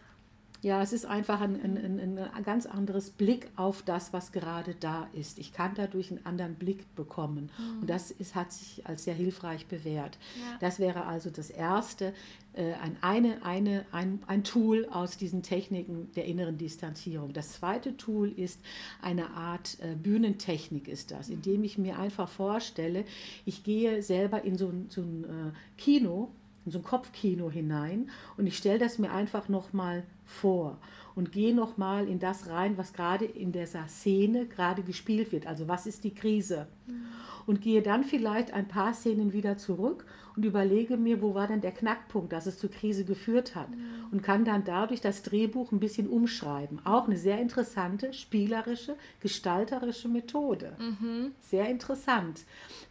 ja, 0.65 0.83
es 0.83 0.93
ist 0.93 1.05
einfach 1.05 1.41
ein, 1.41 1.61
ein, 1.63 1.77
ein, 1.77 2.19
ein, 2.19 2.43
ganz 2.43 2.65
anderes 2.65 3.11
Blick 3.11 3.49
auf 3.55 3.83
das, 3.83 4.13
was 4.13 4.33
gerade 4.33 4.75
da 4.75 5.09
ist. 5.13 5.39
Ich 5.39 5.53
kann 5.53 5.73
dadurch 5.75 6.11
einen 6.11 6.25
anderen 6.25 6.55
Blick 6.55 6.95
bekommen. 6.97 7.51
Mhm. 7.59 7.81
Und 7.83 7.91
das 7.91 8.11
ist, 8.11 8.35
hat 8.35 8.51
sich 8.51 8.87
als 8.87 9.05
sehr 9.05 9.15
hilfreich 9.15 9.67
bewährt. 9.67 10.19
Ja. 10.41 10.59
Das 10.61 10.79
wäre 10.79 11.05
also 11.05 11.29
das 11.29 11.51
Erste, 11.51 12.15
äh, 12.55 12.73
ein, 12.75 12.97
eine, 13.03 13.45
eine, 13.45 13.85
ein, 13.93 14.21
ein 14.27 14.43
Tool 14.43 14.89
aus 14.91 15.19
diesen 15.19 15.43
Techniken 15.43 16.11
der 16.17 16.25
inneren 16.25 16.57
Distanzierung. 16.57 17.35
Das 17.35 17.53
zweite 17.53 17.97
Tool 17.99 18.33
ist 18.33 18.59
eine 19.03 19.31
Art 19.31 19.77
äh, 19.81 19.95
Bühnentechnik, 19.97 20.89
ist 20.89 21.11
das, 21.11 21.29
indem 21.29 21.63
ich 21.65 21.77
mir 21.77 21.99
einfach 21.99 22.29
vorstelle, 22.29 23.05
ich 23.45 23.65
gehe 23.65 24.03
selber 24.03 24.43
in 24.43 24.57
so, 24.57 24.73
so 24.89 25.03
ein 25.03 25.25
äh, 25.25 25.53
Kino 25.77 26.31
in 26.65 26.73
so 26.73 26.79
ein 26.79 26.85
Kopfkino 26.85 27.51
hinein 27.51 28.09
und 28.39 28.47
ich 28.47 28.57
stelle 28.57 28.79
das 28.79 28.99
mir 28.99 29.13
einfach 29.13 29.49
nochmal 29.51 30.03
vor 30.25 30.79
und 31.15 31.33
gehe 31.33 31.55
nochmal 31.55 32.09
in 32.09 32.19
das 32.19 32.49
rein, 32.49 32.77
was 32.77 32.93
gerade 32.93 33.25
in 33.25 33.53
dieser 33.53 33.87
Szene 33.89 34.47
gerade 34.47 34.83
gespielt 34.83 35.33
wird. 35.33 35.47
Also 35.47 35.69
was 35.69 35.87
ist 35.87 36.05
die 36.05 36.15
Krise? 36.15 36.67
Mhm. 36.87 37.05
Und 37.47 37.61
gehe 37.61 37.83
dann 37.83 38.05
vielleicht 38.05 38.55
ein 38.55 38.69
paar 38.69 38.95
Szenen 38.95 39.35
wieder 39.35 39.59
zurück 39.59 40.07
und 40.35 40.45
überlege 40.45 40.97
mir, 40.97 41.21
wo 41.21 41.35
war 41.35 41.47
denn 41.47 41.61
der 41.61 41.73
Knackpunkt, 41.73 42.33
dass 42.33 42.47
es 42.47 42.59
zur 42.59 42.71
Krise 42.71 43.05
geführt 43.05 43.55
hat. 43.55 43.71
Mhm. 43.71 44.07
Und 44.11 44.23
kann 44.23 44.45
dann 44.45 44.65
dadurch 44.65 45.01
das 45.01 45.23
Drehbuch 45.23 45.71
ein 45.71 45.79
bisschen 45.79 46.09
umschreiben. 46.09 46.81
Auch 46.85 47.07
eine 47.07 47.19
sehr 47.19 47.39
interessante, 47.41 48.13
spielerische, 48.13 48.97
gestalterische 49.21 50.09
Methode. 50.09 50.77
Mhm. 50.79 51.33
Sehr 51.41 51.69
interessant, 51.69 52.45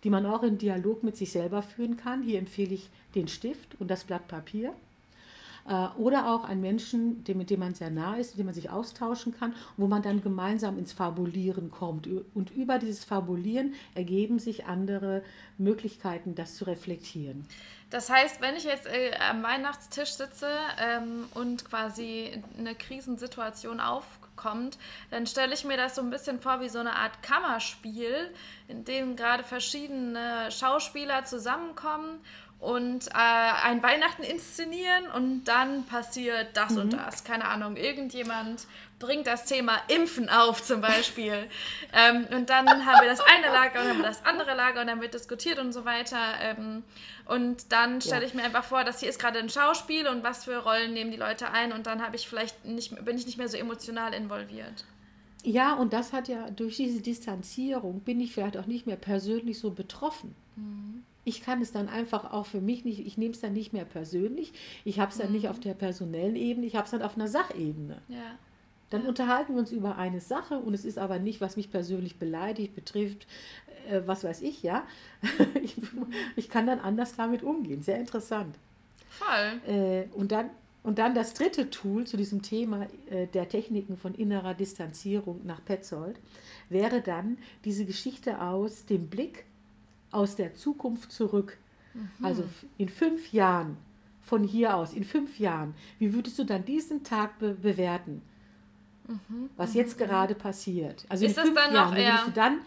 die 0.04 0.10
man 0.10 0.26
auch 0.26 0.44
im 0.44 0.58
Dialog 0.58 1.04
mit 1.04 1.18
sich 1.18 1.32
selber 1.32 1.62
führen 1.64 1.98
kann. 1.98 2.22
Hier 2.22 2.40
empfehle 2.40 2.76
ich 2.76 2.90
den 3.16 3.28
Stift 3.28 3.76
und 3.80 3.90
das 3.90 4.04
Blatt 4.04 4.28
Papier. 4.28 4.74
Äh, 5.68 5.88
oder 5.98 6.28
auch 6.28 6.44
einen 6.44 6.62
Menschen, 6.62 7.24
mit 7.28 7.50
dem 7.50 7.60
man 7.60 7.74
sehr 7.74 7.90
nah 7.90 8.16
ist, 8.16 8.32
mit 8.32 8.40
dem 8.40 8.46
man 8.48 8.56
sich 8.56 8.70
austauschen 8.70 9.34
kann, 9.38 9.56
wo 9.78 9.88
man 9.88 10.02
dann 10.02 10.22
gemeinsam 10.22 10.78
ins 10.78 10.94
Fabulieren 10.94 11.72
kommt. 11.72 12.08
Und 12.34 12.52
über 12.52 12.80
dieses 12.80 13.04
Fabulieren 13.04 13.74
ergeben 13.96 14.40
sich 14.40 14.66
andere 14.66 15.24
Möglichkeiten, 15.58 16.36
das 16.36 16.56
zu 16.56 16.66
reflektieren. 16.66 17.48
Das 17.90 18.10
heißt, 18.10 18.42
wenn 18.42 18.56
ich 18.56 18.64
jetzt 18.64 18.88
äh, 18.88 19.12
am 19.30 19.44
Weihnachtstisch 19.44 20.14
sitze 20.14 20.50
ähm, 20.80 21.26
und 21.36 21.64
quasi 21.66 22.42
eine 22.58 22.74
Krisensituation 22.74 23.80
aufkommt, 23.80 24.80
dann 25.12 25.28
stelle 25.28 25.54
ich 25.54 25.64
mir 25.64 25.78
das 25.78 25.96
so 25.96 26.02
ein 26.02 26.10
bisschen 26.10 26.40
vor 26.42 26.60
wie 26.60 26.70
so 26.70 26.80
eine 26.80 26.96
Art 26.96 27.22
Kammerspiel, 27.22 28.32
in 28.68 28.84
dem 28.84 29.16
gerade 29.16 29.44
verschiedene 29.44 30.50
Schauspieler 30.50 31.24
zusammenkommen 31.26 32.20
und 32.64 33.08
äh, 33.08 33.12
ein 33.14 33.84
Weihnachten 33.84 34.24
inszenieren 34.24 35.08
und 35.14 35.44
dann 35.44 35.84
passiert 35.84 36.56
das 36.56 36.72
mhm. 36.72 36.78
und 36.78 36.94
das. 36.94 37.26
Keine 37.26 37.46
Ahnung, 37.46 37.76
irgendjemand 37.76 38.68
bringt 39.00 39.28
das 39.28 39.46
Thema 39.46 39.74
Impfen 39.90 40.30
auf 40.30 40.64
zum 40.64 40.80
Beispiel. 40.80 41.34
ähm, 41.94 42.26
und 42.34 42.50
dann 42.50 42.68
haben 42.68 43.02
wir 43.02 43.10
das 43.10 43.20
eine 43.20 43.48
Lager 43.48 43.82
und 43.82 43.88
dann 43.88 43.90
haben 43.90 43.98
wir 43.98 44.08
das 44.08 44.26
andere 44.26 44.56
Lager 44.56 44.80
und 44.80 44.88
dann 44.88 45.02
wird 45.02 45.14
diskutiert 45.14 45.60
und 45.60 45.74
so 45.74 45.84
weiter. 45.84 46.18
Ähm, 46.40 46.84
und 47.26 47.74
dann 47.74 48.00
stelle 48.00 48.22
ja. 48.22 48.28
ich 48.28 48.34
mir 48.34 48.44
einfach 48.44 48.64
vor, 48.64 48.86
dass 48.86 49.02
hier 49.02 49.10
ist 49.10 49.20
gerade 49.20 49.40
ein 49.40 49.50
Schauspiel 49.50 50.08
und 50.08 50.24
was 50.24 50.46
für 50.46 50.56
Rollen 50.56 50.94
nehmen 50.94 51.12
die 51.12 51.18
Leute 51.18 51.52
ein 51.52 51.74
und 51.74 51.86
dann 51.86 52.02
habe 52.02 52.16
ich 52.16 52.30
vielleicht 52.30 52.64
nicht, 52.64 53.04
bin 53.04 53.18
ich 53.18 53.26
nicht 53.26 53.38
mehr 53.38 53.50
so 53.50 53.58
emotional 53.58 54.14
involviert. 54.14 54.86
Ja, 55.44 55.74
und 55.74 55.92
das 55.92 56.14
hat 56.14 56.30
ja 56.30 56.50
durch 56.50 56.78
diese 56.78 57.02
Distanzierung 57.02 58.00
bin 58.00 58.22
ich 58.22 58.34
vielleicht 58.34 58.56
auch 58.56 58.68
nicht 58.68 58.88
mehr 58.88 58.96
persönlich 58.96 59.60
so 59.60 59.72
betroffen. 59.72 60.34
Mhm 60.56 61.04
ich 61.26 61.42
kann 61.42 61.62
es 61.62 61.72
dann 61.72 61.90
einfach 61.90 62.32
auch 62.32 62.46
für 62.46 62.62
mich 62.62 62.86
nicht, 62.86 63.06
ich 63.06 63.18
nehme 63.18 63.34
es 63.34 63.42
dann 63.42 63.54
nicht 63.54 63.74
mehr 63.74 63.86
persönlich, 63.86 64.54
ich 64.84 65.00
habe 65.00 65.12
es 65.12 65.18
dann 65.18 65.28
mhm. 65.28 65.34
nicht 65.34 65.50
auf 65.50 65.60
der 65.60 65.74
personellen 65.74 66.36
Ebene, 66.36 66.66
ich 66.66 66.76
habe 66.76 66.86
es 66.86 66.92
dann 66.92 67.02
auf 67.02 67.16
einer 67.16 67.28
Sachebene. 67.28 68.02
Ja. 68.08 68.38
Dann 68.90 69.04
ja. 69.04 69.10
unterhalten 69.10 69.54
wir 69.54 69.60
uns 69.60 69.72
über 69.72 69.98
eine 69.98 70.22
Sache 70.22 70.60
und 70.60 70.74
es 70.74 70.86
ist 70.86 70.98
aber 70.98 71.20
nicht, 71.20 71.42
was 71.42 71.58
mich 71.58 71.72
persönlich 71.72 72.18
beleidigt, 72.20 72.76
betrifft, 72.76 73.28
äh, 73.90 74.02
was 74.06 74.24
weiß 74.24 74.42
ich, 74.42 74.64
ja. 74.64 74.86
ich, 75.64 75.76
ich, 76.36 76.50
kann 76.50 76.68
dann 76.68 76.80
anders 76.80 77.16
damit 77.16 77.44
umgehen. 77.44 77.82
Sehr 77.82 78.00
interessant. 78.00 78.56
Voll. 79.10 79.74
Äh, 79.74 80.08
und 80.14 80.32
dann 80.32 80.50
und 80.84 81.00
dann 81.00 81.16
das 81.16 81.34
dritte 81.34 81.70
Tool 81.70 82.06
zu 82.06 82.18
diesem 82.18 82.42
Thema 82.42 82.88
äh, 83.10 83.28
der 83.28 83.48
Techniken 83.48 83.96
von 83.96 84.14
innerer 84.14 84.54
Distanzierung 84.54 85.40
nach 85.46 85.64
Petzold 85.64 86.20
wäre 86.70 87.02
dann 87.02 87.38
diese 87.64 87.86
Geschichte 87.86 88.42
aus 88.42 88.86
dem 88.86 89.08
Blick 89.08 89.46
aus 90.14 90.36
der 90.36 90.54
Zukunft 90.54 91.12
zurück. 91.12 91.58
Mhm. 91.94 92.10
Also 92.22 92.44
in 92.78 92.90
fünf 92.90 93.32
Jahren, 93.34 93.78
von 94.22 94.44
hier 94.44 94.76
aus, 94.76 94.94
in 94.94 95.04
fünf 95.04 95.40
Jahren, 95.40 95.74
wie 96.00 96.14
würdest 96.14 96.40
du 96.40 96.44
dann 96.44 96.66
diesen 96.66 97.04
Tag 97.04 97.40
be 97.40 97.54
bewerten? 97.54 98.22
Mhm. 99.08 99.50
Was 99.58 99.74
jetzt 99.74 100.00
mhm. 100.00 100.06
gerade 100.06 100.36
passiert. 100.36 101.06
Also 101.10 101.26
Ist 101.26 101.38
in 101.38 101.44
fünf 101.44 101.58
Jahren, 101.58 101.74
noch, 101.74 101.96
wie 101.96 102.06
würdest 102.06 102.28
du 102.28 102.32
dann, 102.32 102.60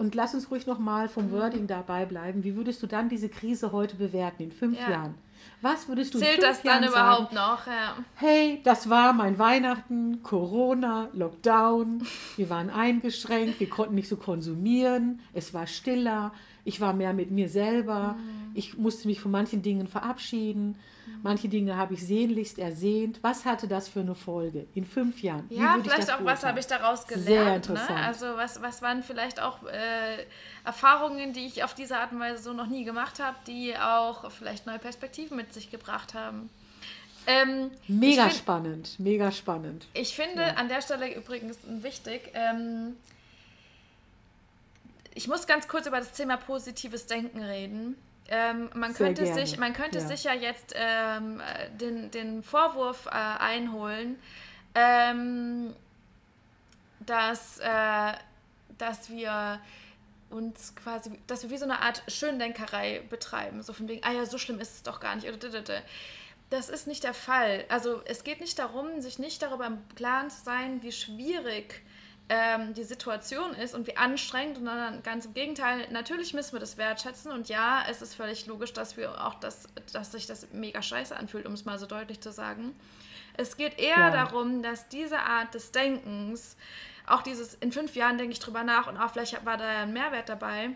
und 0.00 0.14
lass 0.14 0.34
uns 0.34 0.50
ruhig 0.50 0.66
nochmal 0.66 1.08
vom 1.08 1.28
mhm. 1.28 1.32
Wording 1.32 1.66
dabei 1.66 2.04
bleiben, 2.06 2.42
wie 2.42 2.56
würdest 2.56 2.82
du 2.82 2.86
dann 2.86 3.08
diese 3.08 3.28
Krise 3.28 3.70
heute 3.72 3.96
bewerten, 3.96 4.42
in 4.42 4.52
fünf 4.52 4.78
ja. 4.78 4.90
Jahren? 4.90 5.14
Was 5.60 5.88
würdest 5.88 6.14
du 6.14 6.18
Zählt 6.18 6.42
das 6.42 6.62
dann 6.62 6.82
Jahren 6.82 6.92
überhaupt 6.92 7.32
sagen? 7.32 7.34
noch? 7.34 7.66
Ja. 7.66 7.96
Hey, 8.16 8.60
das 8.64 8.90
war 8.90 9.12
mein 9.12 9.38
Weihnachten, 9.38 10.22
Corona, 10.22 11.08
Lockdown. 11.12 12.06
Wir 12.36 12.50
waren 12.50 12.70
eingeschränkt, 12.70 13.60
wir 13.60 13.70
konnten 13.70 13.94
nicht 13.94 14.08
so 14.08 14.16
konsumieren, 14.16 15.20
es 15.32 15.54
war 15.54 15.66
stiller, 15.66 16.32
ich 16.64 16.80
war 16.80 16.92
mehr 16.92 17.12
mit 17.12 17.30
mir 17.30 17.48
selber, 17.48 18.16
mhm. 18.18 18.52
ich 18.54 18.76
musste 18.76 19.08
mich 19.08 19.20
von 19.20 19.30
manchen 19.30 19.62
Dingen 19.62 19.86
verabschieden. 19.86 20.76
Manche 21.22 21.48
Dinge 21.48 21.76
habe 21.76 21.94
ich 21.94 22.06
sehnlichst 22.06 22.58
ersehnt. 22.58 23.18
Was 23.22 23.44
hatte 23.44 23.66
das 23.66 23.88
für 23.88 24.00
eine 24.00 24.14
Folge 24.14 24.66
in 24.74 24.84
fünf 24.84 25.22
Jahren? 25.22 25.46
Ja, 25.48 25.78
vielleicht 25.82 26.12
auch, 26.12 26.24
was 26.24 26.44
habe 26.44 26.60
ich 26.60 26.66
daraus 26.66 27.06
gelernt? 27.06 27.26
Sehr 27.26 27.44
ne? 27.44 27.56
interessant. 27.56 27.98
Ne? 27.98 28.06
Also 28.06 28.26
was, 28.36 28.60
was 28.60 28.82
waren 28.82 29.02
vielleicht 29.02 29.40
auch 29.40 29.62
äh, 29.64 30.24
Erfahrungen, 30.64 31.32
die 31.32 31.46
ich 31.46 31.64
auf 31.64 31.74
diese 31.74 31.98
Art 31.98 32.12
und 32.12 32.20
Weise 32.20 32.42
so 32.42 32.52
noch 32.52 32.66
nie 32.66 32.84
gemacht 32.84 33.20
habe, 33.20 33.36
die 33.46 33.74
auch 33.76 34.30
vielleicht 34.30 34.66
neue 34.66 34.78
Perspektiven 34.78 35.36
mit 35.36 35.52
sich 35.52 35.70
gebracht 35.70 36.14
haben. 36.14 36.50
Ähm, 37.26 37.70
mega 37.88 38.24
find, 38.24 38.34
spannend, 38.34 39.00
mega 39.00 39.32
spannend. 39.32 39.86
Ich 39.94 40.14
finde 40.14 40.42
ja. 40.42 40.54
an 40.54 40.68
der 40.68 40.82
Stelle 40.82 41.14
übrigens 41.14 41.58
wichtig, 41.64 42.30
ähm, 42.34 42.96
ich 45.14 45.28
muss 45.28 45.46
ganz 45.46 45.68
kurz 45.68 45.86
über 45.86 45.98
das 45.98 46.12
Thema 46.12 46.36
positives 46.36 47.06
Denken 47.06 47.42
reden. 47.42 47.96
Ähm, 48.28 48.70
man, 48.74 48.94
könnte 48.94 49.32
sich, 49.32 49.58
man 49.58 49.74
könnte 49.74 49.98
ja. 49.98 50.06
sich 50.06 50.24
ja 50.24 50.32
jetzt 50.32 50.74
ähm, 50.74 51.42
den, 51.78 52.10
den 52.10 52.42
Vorwurf 52.42 53.06
äh, 53.06 53.10
einholen, 53.10 54.18
ähm, 54.74 55.74
dass, 57.00 57.58
äh, 57.58 58.12
dass 58.78 59.10
wir 59.10 59.60
uns 60.30 60.74
quasi, 60.74 61.18
dass 61.26 61.42
wir 61.42 61.50
wie 61.50 61.58
so 61.58 61.64
eine 61.64 61.82
Art 61.82 62.02
Schöndenkerei 62.08 63.02
betreiben. 63.10 63.62
So 63.62 63.72
von 63.72 63.88
wegen, 63.88 64.02
ah 64.04 64.12
ja, 64.12 64.24
so 64.24 64.38
schlimm 64.38 64.58
ist 64.58 64.74
es 64.74 64.82
doch 64.82 65.00
gar 65.00 65.14
nicht. 65.14 65.28
Das 66.50 66.68
ist 66.68 66.86
nicht 66.86 67.04
der 67.04 67.14
Fall. 67.14 67.66
Also 67.68 68.00
es 68.06 68.24
geht 68.24 68.40
nicht 68.40 68.58
darum, 68.58 69.00
sich 69.00 69.18
nicht 69.18 69.42
darüber 69.42 69.66
im 69.66 69.78
Klaren 69.96 70.30
zu 70.30 70.42
sein, 70.42 70.82
wie 70.82 70.92
schwierig 70.92 71.82
ähm, 72.28 72.72
die 72.74 72.84
Situation 72.84 73.54
ist 73.54 73.74
und 73.74 73.86
wie 73.86 73.96
anstrengend, 73.96 74.56
sondern 74.56 75.02
ganz 75.02 75.26
im 75.26 75.34
Gegenteil, 75.34 75.86
natürlich 75.90 76.32
müssen 76.32 76.52
wir 76.54 76.60
das 76.60 76.78
wertschätzen 76.78 77.30
und 77.30 77.48
ja, 77.48 77.84
es 77.88 78.00
ist 78.00 78.14
völlig 78.14 78.46
logisch, 78.46 78.72
dass 78.72 78.96
wir 78.96 79.26
auch 79.26 79.34
das, 79.34 79.68
dass 79.92 80.12
sich 80.12 80.26
das 80.26 80.48
mega 80.52 80.80
scheiße 80.80 81.14
anfühlt, 81.16 81.46
um 81.46 81.52
es 81.52 81.64
mal 81.64 81.78
so 81.78 81.86
deutlich 81.86 82.20
zu 82.20 82.32
sagen. 82.32 82.74
Es 83.36 83.56
geht 83.56 83.78
eher 83.78 83.98
ja. 83.98 84.10
darum, 84.10 84.62
dass 84.62 84.88
diese 84.88 85.18
Art 85.18 85.54
des 85.54 85.72
Denkens, 85.72 86.56
auch 87.06 87.22
dieses, 87.22 87.54
in 87.54 87.72
fünf 87.72 87.94
Jahren 87.94 88.16
denke 88.16 88.32
ich 88.32 88.40
drüber 88.40 88.64
nach 88.64 88.86
und 88.86 88.96
auch 88.96 89.12
vielleicht 89.12 89.44
war 89.44 89.58
da 89.58 89.70
ja 89.70 89.82
ein 89.82 89.92
Mehrwert 89.92 90.28
dabei, 90.28 90.70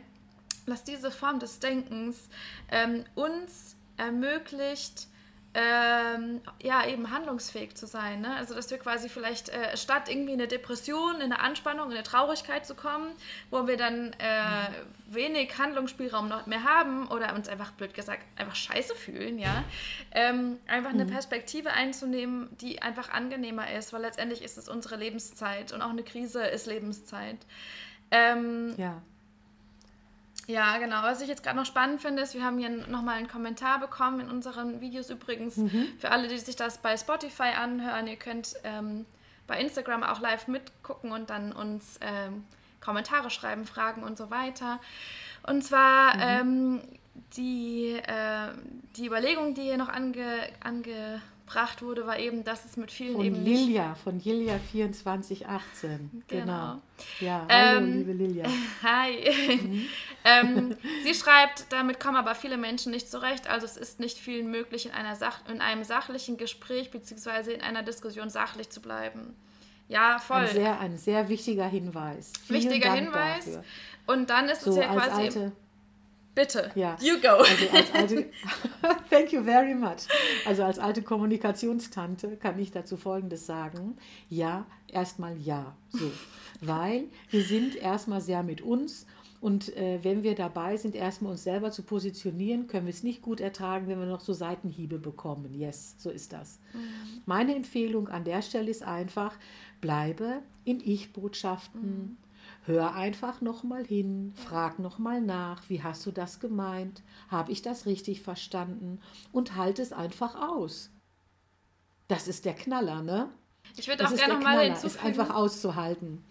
dass 0.67 0.85
diese 0.85 1.11
Form 1.11 1.39
des 1.39 1.61
Denkens 1.61 2.29
ähm, 2.71 3.05
uns 3.15 3.77
ermöglicht, 3.97 5.09
ähm, 5.55 6.41
ja, 6.63 6.87
eben 6.87 7.11
handlungsfähig 7.11 7.75
zu 7.75 7.87
sein. 7.87 8.21
Ne? 8.21 8.37
Also, 8.37 8.55
dass 8.55 8.71
wir 8.71 8.79
quasi 8.79 9.09
vielleicht 9.09 9.49
äh, 9.49 9.77
statt 9.77 10.09
irgendwie 10.09 10.33
in 10.33 10.41
eine 10.41 10.49
Depression, 10.49 11.17
in 11.17 11.33
eine 11.33 11.41
Anspannung, 11.41 11.87
in 11.87 11.97
eine 11.97 12.03
Traurigkeit 12.03 12.67
zu 12.67 12.75
kommen, 12.75 13.11
wo 13.51 13.67
wir 13.67 13.77
dann 13.77 14.13
äh, 14.19 14.69
wenig 15.09 15.59
Handlungsspielraum 15.59 16.29
noch 16.29 16.47
mehr 16.47 16.65
haben 16.65 17.09
oder 17.09 17.35
uns 17.35 17.49
einfach, 17.49 17.73
blöd 17.73 17.95
gesagt, 17.95 18.23
einfach 18.37 18.55
scheiße 18.55 18.95
fühlen, 18.95 19.39
ja, 19.39 19.65
ähm, 20.13 20.59
einfach 20.67 20.91
eine 20.91 21.07
mhm. 21.07 21.11
Perspektive 21.11 21.73
einzunehmen, 21.73 22.49
die 22.61 22.83
einfach 22.83 23.11
angenehmer 23.11 23.73
ist, 23.73 23.93
weil 23.93 24.03
letztendlich 24.03 24.43
ist 24.43 24.59
es 24.59 24.69
unsere 24.69 24.97
Lebenszeit 24.97 25.73
und 25.73 25.81
auch 25.81 25.91
eine 25.91 26.03
Krise 26.03 26.45
ist 26.45 26.67
Lebenszeit. 26.67 27.39
Ähm, 28.11 28.75
ja. 28.77 29.03
Ja, 30.49 30.79
genau. 30.79 31.03
Was 31.03 31.21
ich 31.21 31.29
jetzt 31.29 31.43
gerade 31.43 31.59
noch 31.59 31.67
spannend 31.67 32.01
finde, 32.01 32.23
ist, 32.23 32.35
wir 32.35 32.43
haben 32.43 32.59
hier 32.59 32.71
nochmal 32.71 33.19
einen 33.19 33.29
Kommentar 33.29 33.79
bekommen 33.79 34.21
in 34.21 34.31
unseren 34.31 34.81
Videos 34.81 35.11
übrigens. 35.11 35.59
Mhm. 35.59 35.89
Für 35.99 36.11
alle, 36.11 36.27
die 36.27 36.39
sich 36.39 36.57
das 36.57 36.79
bei 36.79 36.97
Spotify 36.97 37.51
anhören, 37.55 38.07
ihr 38.07 38.17
könnt 38.17 38.55
ähm, 38.65 39.05
bei 39.47 39.61
Instagram 39.61 40.03
auch 40.03 40.21
live 40.21 40.49
mitgucken 40.49 41.13
und 41.13 41.29
dann 41.29 41.53
uns 41.53 42.01
ähm, 42.01 42.45
Kommentare 42.81 43.29
schreiben, 43.29 43.67
Fragen 43.67 44.03
und 44.03 44.17
so 44.17 44.31
weiter. 44.31 44.81
Und 45.47 45.63
zwar 45.63 46.17
mhm. 46.17 46.23
ähm, 46.23 46.81
die, 47.37 48.01
äh, 48.07 48.49
die 48.97 49.07
Überlegung, 49.07 49.53
die 49.53 49.63
hier 49.63 49.77
noch 49.77 49.91
ange, 49.91 50.49
ange 50.65 51.21
gebracht 51.49 51.83
wurde, 51.83 52.07
war 52.07 52.19
eben, 52.19 52.45
dass 52.45 52.65
es 52.65 52.77
mit 52.77 52.91
vielen 52.91 53.17
von 53.17 53.25
eben 53.25 53.45
Lilia, 53.45 53.91
nicht... 53.91 54.03
von 54.03 54.21
Lilia 54.21 54.61
2418. 54.71 56.23
Genau. 56.29 56.45
genau. 56.45 56.79
Ja, 57.21 57.47
hallo, 57.49 57.79
ähm, 57.79 57.93
liebe 57.99 58.13
Lilia. 58.13 58.45
Hi. 58.83 59.57
Mhm. 59.57 59.87
ähm, 60.25 60.77
sie 61.05 61.15
schreibt, 61.15 61.67
damit 61.71 62.01
kommen 62.01 62.17
aber 62.17 62.35
viele 62.35 62.59
Menschen 62.59 62.93
nicht 62.93 63.11
zurecht. 63.11 63.49
Also 63.49 63.65
es 63.65 63.77
ist 63.77 63.99
nicht 63.99 64.19
vielen 64.19 64.51
möglich, 64.51 64.87
in, 64.87 64.93
einer 64.93 65.17
Sach 65.17 65.41
in 65.49 65.61
einem 65.61 65.85
sachlichen 65.85 66.37
Gespräch 66.37 66.91
bzw. 66.91 67.55
in 67.55 67.63
einer 67.63 67.83
Diskussion 67.83 68.29
sachlich 68.29 68.69
zu 68.69 68.81
bleiben. 68.81 69.35
Ja, 69.89 70.19
voll. 70.19 70.39
Ein 70.39 70.49
sehr, 70.49 70.81
ein 70.81 70.99
sehr 70.99 71.29
wichtiger 71.31 71.67
Hinweis. 71.67 72.33
Vielen 72.47 72.63
wichtiger 72.63 72.89
Dank 72.91 73.05
Hinweis. 73.05 73.45
Dafür. 73.47 73.65
Und 74.07 74.31
dann 74.31 74.49
ist 74.49 74.63
so, 74.63 74.73
es 74.73 74.77
ja 74.77 74.93
quasi. 74.93 75.23
Alte, 75.23 75.53
Bitte. 76.39 76.71
Ja. 76.77 76.97
You 77.01 77.21
go. 77.21 77.29
Also 77.39 77.69
als 77.73 77.93
alte, 77.95 78.27
thank 79.11 79.33
you 79.33 79.43
very 79.43 79.75
much. 79.75 80.07
Also 80.47 80.63
als 80.63 80.79
alte 80.79 81.03
Kommunikationstante 81.03 82.37
kann 82.37 82.57
ich 82.61 82.71
dazu 82.71 82.97
Folgendes 82.97 83.45
sagen. 83.45 83.97
Ja, 84.31 84.65
erstmal 84.87 85.37
ja. 85.39 85.75
So. 85.89 86.13
Weil 86.61 87.07
wir 87.31 87.43
sind 87.43 87.75
erstmal 87.75 88.21
sehr 88.21 88.45
mit 88.45 88.61
uns 88.61 89.05
und 89.41 89.77
äh, 89.77 89.99
wenn 90.03 90.23
wir 90.23 90.37
dabei 90.37 90.77
sind, 90.77 90.95
erstmal 90.95 91.33
uns 91.33 91.43
selber 91.43 91.73
zu 91.73 91.83
positionieren, 91.83 92.69
können 92.69 92.87
wir 92.87 92.95
es 92.95 93.03
nicht 93.03 93.21
gut 93.21 93.41
ertragen, 93.41 93.89
wenn 93.89 93.99
wir 93.99 94.07
noch 94.07 94.21
so 94.21 94.33
Seitenhiebe 94.33 94.99
bekommen. 94.99 95.55
Yes, 95.55 95.97
so 95.99 96.09
ist 96.09 96.33
das. 96.33 96.61
Mhm. 96.73 97.23
Meine 97.27 97.57
Empfehlung 97.57 98.09
an 98.09 98.23
der 98.23 98.43
Stelle 98.43 98.71
ist 98.71 98.85
einfach, 98.85 99.37
bleibe 99.81 100.43
in 100.65 100.79
Ich-Botschaften. 100.79 101.83
Mhm 101.83 102.17
Hör 102.69 102.95
einfach 102.95 103.41
nochmal 103.41 103.83
hin, 103.83 104.35
frag 104.35 104.79
nochmal 104.79 105.23
nach, 105.23 105.71
wie 105.71 105.83
hast 105.83 106.05
du 106.05 106.11
das 106.11 106.39
gemeint? 106.39 107.03
Habe 107.29 107.51
ich 107.51 107.63
das 107.63 107.87
richtig 107.87 108.21
verstanden? 108.21 109.01
Und 109.33 109.57
halt 109.57 109.79
es 109.79 109.95
einfach 109.95 110.35
aus. 110.35 110.91
Das 112.09 112.29
ist 112.29 112.45
der 112.45 112.53
Knaller, 112.53 113.01
ne? 113.01 113.31
Ich 113.75 113.89
würde 113.89 114.07
auch 114.07 114.15
gerne 114.15 114.35
nochmal 114.35 114.67
hinzufügen. 114.67 114.87
ist 114.87 115.03
einfach 115.03 115.35
auszuhalten. 115.35 116.23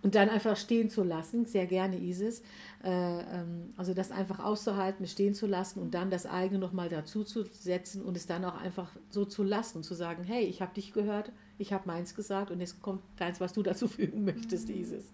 Und 0.00 0.14
dann 0.14 0.30
einfach 0.30 0.56
stehen 0.56 0.88
zu 0.88 1.02
lassen, 1.02 1.44
sehr 1.44 1.66
gerne 1.66 1.98
Isis. 1.98 2.40
Äh, 2.82 3.20
ähm, 3.20 3.74
also 3.76 3.92
das 3.92 4.12
einfach 4.12 4.38
auszuhalten, 4.38 5.06
stehen 5.06 5.34
zu 5.34 5.46
lassen 5.46 5.80
und 5.80 5.92
dann 5.92 6.08
das 6.08 6.24
eigene 6.24 6.58
nochmal 6.58 6.88
dazu 6.88 7.22
zu 7.22 7.44
setzen 7.44 8.02
und 8.02 8.16
es 8.16 8.24
dann 8.24 8.46
auch 8.46 8.58
einfach 8.58 8.88
so 9.10 9.26
zu 9.26 9.42
lassen 9.42 9.78
und 9.78 9.82
zu 9.84 9.92
sagen, 9.92 10.24
hey, 10.24 10.44
ich 10.44 10.62
habe 10.62 10.72
dich 10.72 10.94
gehört, 10.94 11.32
ich 11.58 11.74
habe 11.74 11.86
meins 11.86 12.14
gesagt 12.14 12.50
und 12.50 12.60
jetzt 12.60 12.80
kommt 12.80 13.02
deins, 13.18 13.40
was 13.40 13.52
du 13.52 13.62
dazu 13.62 13.88
fügen 13.88 14.24
möchtest, 14.24 14.70
mhm. 14.70 14.76
Isis. 14.76 15.12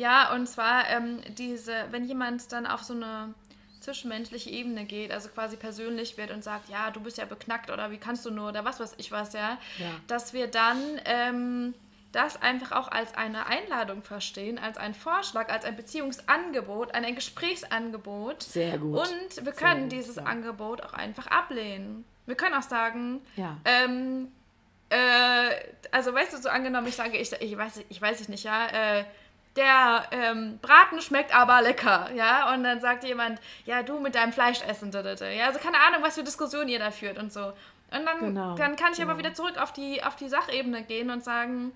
Ja, 0.00 0.32
und 0.32 0.46
zwar 0.46 0.88
ähm, 0.88 1.18
diese, 1.36 1.74
wenn 1.90 2.04
jemand 2.04 2.50
dann 2.52 2.66
auf 2.66 2.82
so 2.82 2.94
eine 2.94 3.34
zwischenmenschliche 3.80 4.48
Ebene 4.48 4.86
geht, 4.86 5.12
also 5.12 5.28
quasi 5.28 5.56
persönlich 5.56 6.16
wird 6.16 6.30
und 6.30 6.42
sagt, 6.42 6.70
ja, 6.70 6.90
du 6.90 7.00
bist 7.00 7.18
ja 7.18 7.26
beknackt 7.26 7.70
oder 7.70 7.90
wie 7.90 7.98
kannst 7.98 8.24
du 8.24 8.30
nur 8.30 8.48
oder 8.48 8.64
was 8.64 8.80
weiß 8.80 8.94
ich 8.96 9.12
was, 9.12 9.34
ja, 9.34 9.58
ja. 9.76 9.90
dass 10.06 10.32
wir 10.32 10.46
dann 10.46 10.78
ähm, 11.04 11.74
das 12.12 12.40
einfach 12.40 12.72
auch 12.72 12.88
als 12.88 13.14
eine 13.14 13.44
Einladung 13.46 14.02
verstehen, 14.02 14.58
als 14.58 14.78
einen 14.78 14.94
Vorschlag, 14.94 15.50
als 15.50 15.66
ein 15.66 15.76
Beziehungsangebot, 15.76 16.94
ein 16.94 17.14
Gesprächsangebot. 17.14 18.42
Sehr 18.42 18.78
gut. 18.78 19.00
Und 19.00 19.44
wir 19.44 19.52
können 19.52 19.90
dieses 19.90 20.16
gut. 20.16 20.26
Angebot 20.26 20.82
auch 20.82 20.94
einfach 20.94 21.26
ablehnen. 21.26 22.06
Wir 22.24 22.36
können 22.36 22.54
auch 22.54 22.62
sagen, 22.62 23.20
ja. 23.36 23.58
ähm, 23.66 24.28
äh, 24.88 25.50
also 25.90 26.14
weißt 26.14 26.32
du, 26.32 26.38
so 26.38 26.48
angenommen, 26.48 26.86
ich 26.86 26.96
sage, 26.96 27.18
ich, 27.18 27.30
ich 27.32 27.54
weiß, 27.54 27.82
ich 27.86 28.00
weiß 28.00 28.28
nicht, 28.30 28.44
ja, 28.44 28.66
äh, 28.68 29.04
der 29.56 30.04
ähm, 30.12 30.58
Braten 30.62 31.00
schmeckt 31.00 31.34
aber 31.34 31.60
lecker, 31.62 32.10
ja, 32.14 32.54
und 32.54 32.62
dann 32.62 32.80
sagt 32.80 33.04
jemand, 33.04 33.40
ja, 33.64 33.82
du 33.82 33.98
mit 33.98 34.14
deinem 34.14 34.32
Fleischessen, 34.32 34.92
ja, 34.92 35.46
also 35.46 35.58
keine 35.58 35.80
Ahnung, 35.80 36.02
was 36.02 36.14
für 36.14 36.22
Diskussionen 36.22 36.68
ihr 36.68 36.78
da 36.78 36.90
führt 36.90 37.18
und 37.18 37.32
so. 37.32 37.52
Und 37.92 38.06
dann, 38.06 38.20
genau, 38.20 38.54
dann 38.54 38.76
kann 38.76 38.92
ich 38.92 38.98
genau. 38.98 39.10
aber 39.10 39.18
wieder 39.18 39.34
zurück 39.34 39.60
auf 39.60 39.72
die, 39.72 40.02
auf 40.02 40.14
die 40.14 40.28
Sachebene 40.28 40.84
gehen 40.84 41.10
und 41.10 41.24
sagen, 41.24 41.72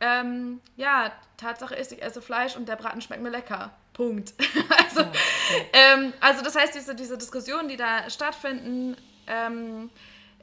ähm, 0.00 0.60
ja, 0.76 1.12
Tatsache 1.36 1.74
ist, 1.74 1.92
ich 1.92 2.02
esse 2.02 2.22
Fleisch 2.22 2.56
und 2.56 2.68
der 2.68 2.76
Braten 2.76 3.00
schmeckt 3.00 3.22
mir 3.22 3.30
lecker. 3.30 3.72
Punkt. 3.92 4.32
also, 4.84 5.00
ja, 5.00 5.08
ja. 5.10 5.94
Ähm, 5.94 6.12
also 6.20 6.42
das 6.42 6.54
heißt, 6.56 6.74
diese, 6.74 6.94
diese 6.94 7.18
Diskussionen, 7.18 7.68
die 7.68 7.76
da 7.76 8.08
stattfinden, 8.08 8.96
ähm, 9.26 9.90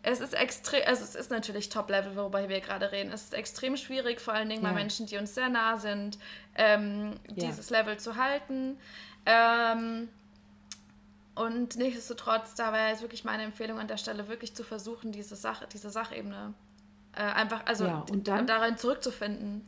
es 0.03 0.19
ist 0.19 0.33
extrem, 0.35 0.83
also 0.85 1.03
es 1.03 1.15
ist 1.15 1.31
natürlich 1.31 1.69
Top-Level, 1.69 2.15
worüber 2.15 2.47
wir 2.47 2.59
gerade 2.61 2.91
reden. 2.91 3.11
Es 3.11 3.23
ist 3.23 3.33
extrem 3.33 3.75
schwierig, 3.75 4.21
vor 4.21 4.35
allen 4.35 4.49
Dingen 4.49 4.63
ja. 4.63 4.69
bei 4.69 4.75
Menschen, 4.75 5.07
die 5.07 5.17
uns 5.17 5.33
sehr 5.33 5.49
nah 5.49 5.77
sind, 5.77 6.19
ähm, 6.55 7.13
ja. 7.27 7.47
dieses 7.47 7.69
Level 7.69 7.97
zu 7.97 8.15
halten. 8.15 8.77
Ähm, 9.25 10.09
und 11.35 11.75
nichtsdestotrotz, 11.75 12.55
da 12.55 12.71
wäre 12.71 12.89
jetzt 12.89 13.01
wirklich 13.01 13.25
meine 13.25 13.43
Empfehlung 13.43 13.79
an 13.79 13.87
der 13.87 13.97
Stelle, 13.97 14.27
wirklich 14.27 14.55
zu 14.55 14.63
versuchen, 14.63 15.11
diese 15.11 15.35
Sache, 15.35 15.67
diese 15.71 15.89
Sachebene 15.89 16.53
äh, 17.13 17.21
einfach, 17.21 17.65
also 17.65 17.85
ja, 17.85 18.05
und 18.09 18.27
dann, 18.27 18.47
darin 18.47 18.77
zurückzufinden. 18.77 19.67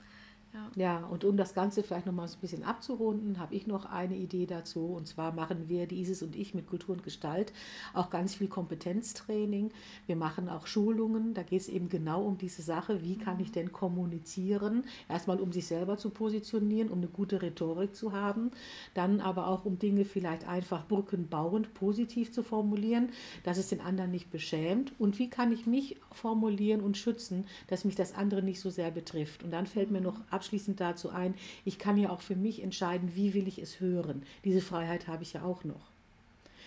Ja. 0.75 1.05
und 1.05 1.23
um 1.23 1.37
das 1.37 1.53
Ganze 1.53 1.83
vielleicht 1.83 2.05
nochmal 2.05 2.27
so 2.27 2.37
ein 2.37 2.41
bisschen 2.41 2.63
abzurunden, 2.63 3.39
habe 3.39 3.55
ich 3.55 3.67
noch 3.67 3.85
eine 3.85 4.15
Idee 4.15 4.45
dazu. 4.45 4.85
Und 4.85 5.07
zwar 5.07 5.31
machen 5.33 5.69
wir, 5.69 5.87
die 5.87 5.99
Isis 5.99 6.21
und 6.21 6.35
ich, 6.35 6.53
mit 6.53 6.67
Kultur 6.67 6.95
und 6.95 7.03
Gestalt 7.03 7.53
auch 7.93 8.09
ganz 8.09 8.35
viel 8.35 8.47
Kompetenztraining. 8.47 9.71
Wir 10.05 10.15
machen 10.15 10.49
auch 10.49 10.67
Schulungen. 10.67 11.33
Da 11.33 11.43
geht 11.43 11.61
es 11.61 11.67
eben 11.67 11.89
genau 11.89 12.23
um 12.23 12.37
diese 12.37 12.61
Sache, 12.61 13.03
wie 13.03 13.17
kann 13.17 13.39
ich 13.39 13.51
denn 13.51 13.71
kommunizieren? 13.71 14.85
Erstmal, 15.09 15.39
um 15.39 15.51
sich 15.51 15.67
selber 15.67 15.97
zu 15.97 16.09
positionieren, 16.09 16.89
um 16.89 16.99
eine 16.99 17.07
gute 17.07 17.41
Rhetorik 17.41 17.95
zu 17.95 18.11
haben. 18.11 18.51
Dann 18.93 19.19
aber 19.19 19.47
auch, 19.47 19.65
um 19.65 19.79
Dinge 19.79 20.05
vielleicht 20.05 20.47
einfach 20.47 20.87
brückenbauend 20.87 21.73
positiv 21.73 22.31
zu 22.31 22.43
formulieren, 22.43 23.09
dass 23.43 23.57
es 23.57 23.69
den 23.69 23.81
anderen 23.81 24.11
nicht 24.11 24.31
beschämt. 24.31 24.93
Und 24.99 25.19
wie 25.19 25.29
kann 25.29 25.51
ich 25.51 25.65
mich 25.65 25.97
formulieren 26.11 26.81
und 26.81 26.97
schützen, 26.97 27.45
dass 27.67 27.85
mich 27.85 27.95
das 27.95 28.13
andere 28.15 28.41
nicht 28.41 28.59
so 28.59 28.69
sehr 28.69 28.91
betrifft? 28.91 29.43
Und 29.43 29.51
dann 29.51 29.67
fällt 29.67 29.91
mir 29.91 30.01
noch 30.01 30.19
ab 30.29 30.36
abschließend 30.37 30.79
dazu 30.79 31.09
ein, 31.09 31.35
ich 31.65 31.77
kann 31.77 31.97
ja 31.97 32.09
auch 32.09 32.21
für 32.21 32.35
mich 32.35 32.63
entscheiden, 32.63 33.11
wie 33.15 33.33
will 33.33 33.47
ich 33.47 33.59
es 33.59 33.79
hören. 33.79 34.23
Diese 34.45 34.61
Freiheit 34.61 35.07
habe 35.07 35.23
ich 35.23 35.33
ja 35.33 35.43
auch 35.43 35.63
noch. 35.63 35.91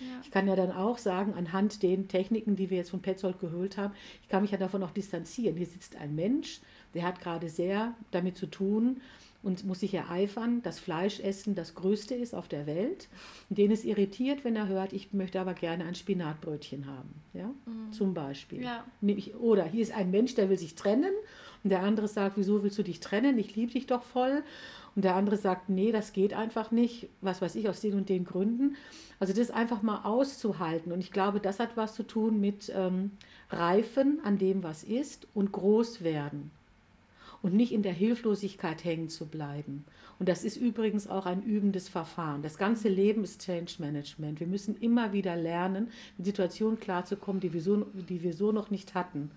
Ja. 0.01 0.21
Ich 0.23 0.31
kann 0.31 0.49
ja 0.49 0.57
dann 0.57 0.73
auch 0.73 0.99
sagen, 0.99 1.35
anhand 1.35 1.83
den 1.83 2.09
Techniken, 2.09 2.57
die 2.57 2.71
wir 2.71 2.79
jetzt 2.79 2.91
von 2.91 3.03
Petzold 3.03 3.39
gehört 3.39 3.77
haben, 3.77 3.95
ich 4.23 4.29
kann 4.29 4.43
mich 4.43 4.51
ja 4.51 4.59
davon 4.59 4.83
auch 4.83 4.91
distanzieren. 4.91 5.57
Hier 5.57 5.67
sitzt 5.67 5.97
ein 5.97 6.15
Mensch, 6.15 6.61
der 6.95 7.05
hat 7.05 7.21
gerade 7.21 7.49
sehr 7.49 7.95
damit 8.11 8.37
zu 8.37 8.47
tun, 8.47 9.01
und 9.43 9.65
muss 9.65 9.81
sich 9.81 9.95
ereifern, 9.95 10.63
dass 10.63 10.79
Fleischessen 10.79 11.55
das 11.55 11.75
Größte 11.75 12.15
ist 12.15 12.35
auf 12.35 12.49
der 12.49 12.67
Welt. 12.67 13.09
Den 13.49 13.71
es 13.71 13.85
irritiert, 13.85 14.45
wenn 14.45 14.55
er 14.55 14.69
hört, 14.69 14.93
ich 14.93 15.13
möchte 15.13 15.41
aber 15.41 15.55
gerne 15.55 15.85
ein 15.85 15.95
Spinatbrötchen 15.95 16.87
haben. 16.87 17.15
Ja? 17.33 17.47
Mhm. 17.47 17.93
Zum 17.93 18.13
Beispiel. 18.13 18.63
Ja. 18.63 18.85
Oder 19.39 19.65
hier 19.65 19.83
ist 19.83 19.93
ein 19.93 20.11
Mensch, 20.11 20.35
der 20.35 20.51
will 20.51 20.59
sich 20.59 20.75
trennen 20.75 21.13
und 21.63 21.71
der 21.71 21.83
andere 21.83 22.09
sagt, 22.09 22.37
wieso 22.37 22.63
willst 22.63 22.79
du 22.79 22.83
dich 22.83 23.01
trennen? 23.01 23.39
Ich 23.39 23.57
liebe 23.57 23.73
dich 23.73 23.87
doch 23.87 24.03
voll. 24.03 24.43
Und 24.97 25.05
der 25.05 25.15
andere 25.15 25.37
sagt, 25.37 25.69
nee, 25.69 25.93
das 25.93 26.13
geht 26.13 26.33
einfach 26.35 26.71
nicht, 26.71 27.09
was 27.21 27.41
weiß 27.41 27.55
ich, 27.55 27.69
aus 27.69 27.81
den 27.81 27.95
und 27.95 28.09
den 28.09 28.25
Gründen. 28.25 28.77
Also 29.21 29.33
das 29.33 29.51
einfach 29.51 29.83
mal 29.83 30.03
auszuhalten. 30.05 30.91
Und 30.91 31.01
ich 31.01 31.13
glaube, 31.13 31.39
das 31.39 31.61
hat 31.61 31.77
was 31.77 31.95
zu 31.95 32.03
tun 32.03 32.41
mit 32.41 32.73
ähm, 32.75 33.13
Reifen 33.51 34.21
an 34.25 34.39
dem, 34.39 34.63
was 34.63 34.83
ist 34.83 35.29
und 35.35 35.53
groß 35.53 36.03
werden 36.03 36.51
und 37.43 37.55
nicht 37.55 37.73
in 37.73 37.83
der 37.83 37.93
Hilflosigkeit 37.93 38.85
hängen 38.85 39.09
zu 39.09 39.27
bleiben. 39.27 39.85
Und 40.19 40.29
das 40.29 40.45
ist 40.45 40.57
übrigens 40.57 41.09
auch 41.09 41.25
ein 41.25 41.43
übendes 41.43 41.89
Verfahren. 41.89 42.43
Das 42.43 42.59
ganze 42.59 42.89
Leben 42.89 43.25
ist 43.25 43.41
Change 43.43 43.77
Management. 43.79 44.41
Wir 44.41 44.47
müssen 44.47 44.77
immer 44.77 45.13
wieder 45.13 45.37
lernen, 45.37 45.89
mit 46.19 46.27
Situationen 46.27 46.79
klarzukommen, 46.79 47.41
die 47.41 47.53
wir 47.53 47.63
so, 47.63 47.87
die 47.95 48.23
wir 48.23 48.35
so 48.35 48.53
noch 48.53 48.71
nicht 48.71 48.95
hatten. 48.95 49.31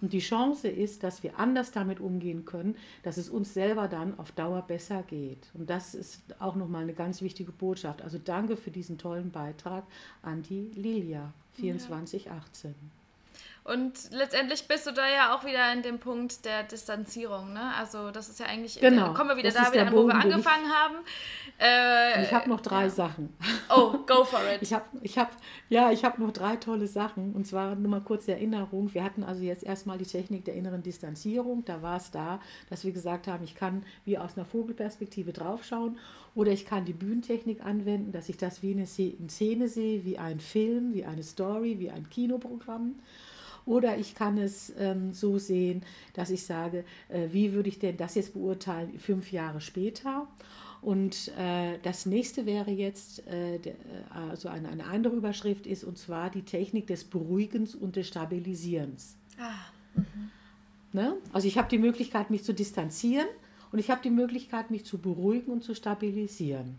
Und 0.00 0.12
die 0.12 0.20
Chance 0.20 0.68
ist, 0.68 1.02
dass 1.02 1.22
wir 1.22 1.38
anders 1.38 1.72
damit 1.72 2.00
umgehen 2.00 2.44
können, 2.44 2.76
dass 3.02 3.16
es 3.16 3.28
uns 3.28 3.54
selber 3.54 3.88
dann 3.88 4.18
auf 4.18 4.32
Dauer 4.32 4.62
besser 4.62 5.02
geht. 5.02 5.50
Und 5.54 5.70
das 5.70 5.94
ist 5.94 6.22
auch 6.40 6.54
nochmal 6.54 6.82
eine 6.82 6.94
ganz 6.94 7.22
wichtige 7.22 7.52
Botschaft. 7.52 8.02
Also 8.02 8.18
danke 8.18 8.56
für 8.56 8.70
diesen 8.70 8.98
tollen 8.98 9.30
Beitrag 9.30 9.84
an 10.22 10.42
die 10.42 10.70
Lilia 10.74 11.32
2418. 11.54 12.70
Ja. 12.70 12.97
Und 13.72 14.10
letztendlich 14.12 14.66
bist 14.66 14.86
du 14.86 14.92
da 14.92 15.06
ja 15.06 15.34
auch 15.34 15.44
wieder 15.44 15.70
in 15.74 15.82
dem 15.82 15.98
Punkt 15.98 16.46
der 16.46 16.62
Distanzierung. 16.62 17.52
Ne? 17.52 17.74
Also 17.76 18.10
das 18.10 18.30
ist 18.30 18.40
ja 18.40 18.46
eigentlich, 18.46 18.80
genau, 18.80 19.12
kommen 19.12 19.28
wir 19.28 19.36
wieder 19.36 19.50
da 19.50 19.70
wieder 19.70 19.86
an, 19.86 19.92
wo 19.92 20.06
wir 20.06 20.14
angefangen 20.14 20.72
haben. 20.72 20.94
Äh, 21.60 22.22
ich 22.22 22.32
habe 22.32 22.48
noch 22.48 22.62
drei 22.62 22.84
ja. 22.84 22.90
Sachen. 22.90 23.34
Oh, 23.68 23.98
go 24.06 24.24
for 24.24 24.40
it. 24.50 24.58
ich 24.62 24.72
habe, 24.72 24.84
ich 25.02 25.18
hab, 25.18 25.32
ja, 25.68 25.90
ich 25.90 26.04
habe 26.04 26.22
noch 26.22 26.32
drei 26.32 26.56
tolle 26.56 26.86
Sachen. 26.86 27.34
Und 27.34 27.46
zwar 27.46 27.74
nur 27.74 27.90
mal 27.90 28.00
kurze 28.00 28.32
Erinnerung. 28.32 28.94
Wir 28.94 29.04
hatten 29.04 29.22
also 29.22 29.42
jetzt 29.42 29.64
erstmal 29.64 29.98
die 29.98 30.06
Technik 30.06 30.46
der 30.46 30.54
inneren 30.54 30.82
Distanzierung. 30.82 31.64
Da 31.66 31.82
war 31.82 31.98
es 31.98 32.10
da, 32.10 32.40
dass 32.70 32.84
wir 32.84 32.92
gesagt 32.92 33.26
haben, 33.26 33.44
ich 33.44 33.54
kann 33.54 33.84
wie 34.06 34.16
aus 34.16 34.38
einer 34.38 34.46
Vogelperspektive 34.46 35.34
draufschauen 35.34 35.98
oder 36.34 36.52
ich 36.52 36.64
kann 36.64 36.86
die 36.86 36.92
Bühnentechnik 36.94 37.62
anwenden, 37.62 38.12
dass 38.12 38.28
ich 38.28 38.38
das 38.38 38.62
wie 38.62 38.72
eine 38.72 38.86
Szene 38.86 39.68
sehe, 39.68 40.04
wie 40.04 40.16
ein 40.16 40.40
Film, 40.40 40.94
wie 40.94 41.04
eine 41.04 41.22
Story, 41.22 41.78
wie 41.80 41.90
ein 41.90 42.08
Kinoprogramm. 42.08 42.94
Oder 43.68 43.98
ich 43.98 44.14
kann 44.14 44.38
es 44.38 44.72
ähm, 44.78 45.12
so 45.12 45.36
sehen, 45.36 45.82
dass 46.14 46.30
ich 46.30 46.42
sage, 46.42 46.84
äh, 47.10 47.28
wie 47.32 47.52
würde 47.52 47.68
ich 47.68 47.78
denn 47.78 47.98
das 47.98 48.14
jetzt 48.14 48.32
beurteilen 48.32 48.98
fünf 48.98 49.30
Jahre 49.30 49.60
später? 49.60 50.26
Und 50.80 51.28
äh, 51.36 51.78
das 51.82 52.06
nächste 52.06 52.46
wäre 52.46 52.70
jetzt, 52.70 53.26
äh, 53.26 53.58
der, 53.58 53.74
äh, 53.74 54.30
also 54.30 54.48
eine, 54.48 54.70
eine 54.70 54.86
andere 54.86 55.16
Überschrift 55.16 55.66
ist, 55.66 55.84
und 55.84 55.98
zwar 55.98 56.30
die 56.30 56.42
Technik 56.42 56.86
des 56.86 57.04
Beruhigens 57.04 57.74
und 57.74 57.96
des 57.96 58.08
Stabilisierens. 58.08 59.16
Ah, 59.38 59.52
mhm. 59.94 60.30
ne? 60.94 61.16
Also 61.34 61.46
ich 61.46 61.58
habe 61.58 61.68
die 61.68 61.78
Möglichkeit, 61.78 62.30
mich 62.30 62.44
zu 62.44 62.54
distanzieren 62.54 63.28
und 63.70 63.80
ich 63.80 63.90
habe 63.90 64.00
die 64.02 64.10
Möglichkeit, 64.10 64.70
mich 64.70 64.86
zu 64.86 64.96
beruhigen 64.96 65.52
und 65.52 65.62
zu 65.62 65.74
stabilisieren. 65.74 66.76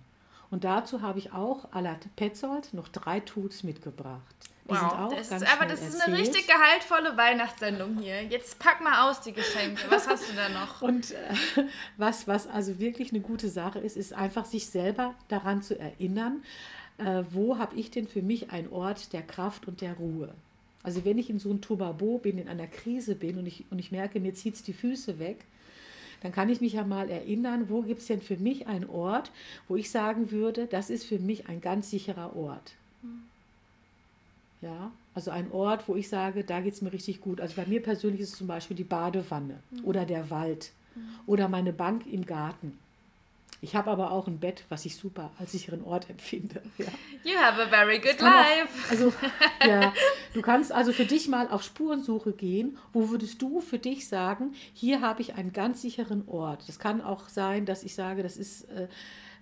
Und 0.50 0.64
dazu 0.64 1.04
habe 1.04 1.20
ich 1.20 1.34
auch 1.34 1.72
à 1.72 1.82
la 1.82 2.00
Petzold 2.16 2.74
noch 2.74 2.88
drei 2.88 3.20
Tools 3.20 3.62
mitgebracht. 3.62 4.49
Die 4.70 4.76
wow, 4.76 5.14
das 5.14 5.32
aber 5.32 5.66
das 5.66 5.82
ist 5.82 6.02
eine 6.02 6.18
richtig 6.18 6.48
gehaltvolle 6.48 7.18
Weihnachtssendung 7.18 7.98
hier. 7.98 8.24
Jetzt 8.24 8.60
pack 8.60 8.82
mal 8.82 9.10
aus 9.10 9.22
die 9.22 9.34
Geschenke. 9.34 9.82
Was 9.90 10.08
hast 10.08 10.30
du 10.30 10.34
da 10.36 10.50
noch? 10.50 10.82
Und 10.82 11.12
äh, 11.12 11.66
was, 11.98 12.28
was 12.28 12.48
also 12.48 12.80
wirklich 12.80 13.12
eine 13.12 13.22
gute 13.22 13.50
Sache 13.50 13.80
ist, 13.80 13.98
ist 13.98 14.14
einfach 14.14 14.46
sich 14.46 14.68
selber 14.68 15.16
daran 15.28 15.62
zu 15.62 15.80
erinnern, 15.80 16.44
äh, 16.98 17.24
wo 17.32 17.58
habe 17.58 17.76
ich 17.76 17.92
denn 17.92 18.08
für 18.08 18.22
mich 18.22 18.52
einen 18.52 18.70
Ort 18.72 19.14
der 19.14 19.22
Kraft 19.22 19.68
und 19.68 19.82
der 19.82 19.94
Ruhe. 19.94 20.34
Also 20.84 21.04
wenn 21.06 21.18
ich 21.18 21.30
in 21.30 21.40
so 21.40 21.50
einem 21.50 21.62
Tubabo 21.62 22.20
bin, 22.20 22.38
in 22.38 22.48
einer 22.48 22.68
Krise 22.68 23.16
bin 23.16 23.38
und 23.38 23.46
ich, 23.46 23.66
und 23.70 23.80
ich 23.80 23.92
merke, 23.92 24.20
mir 24.20 24.34
zieht 24.34 24.56
es 24.56 24.64
die 24.64 24.74
Füße 24.74 25.20
weg, 25.20 25.46
dann 26.22 26.32
kann 26.32 26.50
ich 26.50 26.62
mich 26.62 26.74
ja 26.74 26.84
mal 26.84 27.10
erinnern, 27.10 27.70
wo 27.70 27.82
gibt 27.82 28.02
es 28.02 28.08
denn 28.08 28.22
für 28.22 28.38
mich 28.38 28.68
einen 28.68 28.90
Ort, 28.90 29.32
wo 29.68 29.76
ich 29.76 29.90
sagen 29.90 30.32
würde, 30.32 30.68
das 30.68 30.90
ist 30.90 31.06
für 31.06 31.20
mich 31.20 31.48
ein 31.48 31.62
ganz 31.62 31.90
sicherer 31.90 32.36
Ort. 32.36 32.74
Mhm. 33.02 33.29
Ja, 34.62 34.92
also 35.14 35.32
ein 35.32 35.52
Ort, 35.52 35.88
wo 35.88 35.96
ich 35.96 36.10
sage, 36.10 36.44
da 36.44 36.60
geht 36.60 36.74
es 36.74 36.82
mir 36.82 36.92
richtig 36.92 37.22
gut. 37.22 37.40
Also 37.40 37.56
bei 37.56 37.66
mir 37.66 37.82
persönlich 37.82 38.22
ist 38.22 38.34
es 38.34 38.38
zum 38.38 38.48
Beispiel 38.48 38.76
die 38.76 38.84
Badewanne 38.84 39.60
mhm. 39.72 39.86
oder 39.86 40.06
der 40.06 40.30
Wald 40.30 40.72
mhm. 40.96 41.02
oder 41.26 41.48
meine 41.48 41.72
Bank 41.72 42.06
im 42.06 42.26
Garten. 42.26 42.78
Ich 43.62 43.76
habe 43.76 43.92
aber 43.92 44.12
auch 44.12 44.28
ein 44.28 44.40
Bett, 44.40 44.64
was 44.70 44.86
ich 44.86 44.96
super 44.96 45.32
als 45.38 45.52
sicheren 45.52 45.84
Ort 45.84 46.10
empfinde. 46.10 46.62
Ja. 46.78 46.86
You 47.24 47.38
have 47.38 47.62
a 47.62 47.68
very 47.68 48.00
good 48.00 48.20
life. 48.22 48.70
Auch, 48.86 48.92
also, 48.92 49.14
ja, 49.68 49.94
du 50.34 50.42
kannst 50.42 50.72
also 50.72 50.94
für 50.94 51.04
dich 51.04 51.28
mal 51.28 51.50
auf 51.50 51.64
Spurensuche 51.64 52.32
gehen. 52.32 52.78
Wo 52.94 53.10
würdest 53.10 53.42
du 53.42 53.60
für 53.60 53.80
dich 53.80 54.08
sagen, 54.08 54.54
hier 54.74 55.02
habe 55.02 55.22
ich 55.22 55.36
einen 55.36 55.52
ganz 55.52 55.82
sicheren 55.82 56.26
Ort? 56.28 56.64
Das 56.68 56.80
kann 56.80 57.02
auch 57.02 57.28
sein, 57.28 57.66
dass 57.66 57.84
ich 57.84 57.96
sage, 57.96 58.24
das 58.24 58.38
ist 58.38 58.64
äh, 58.70 58.88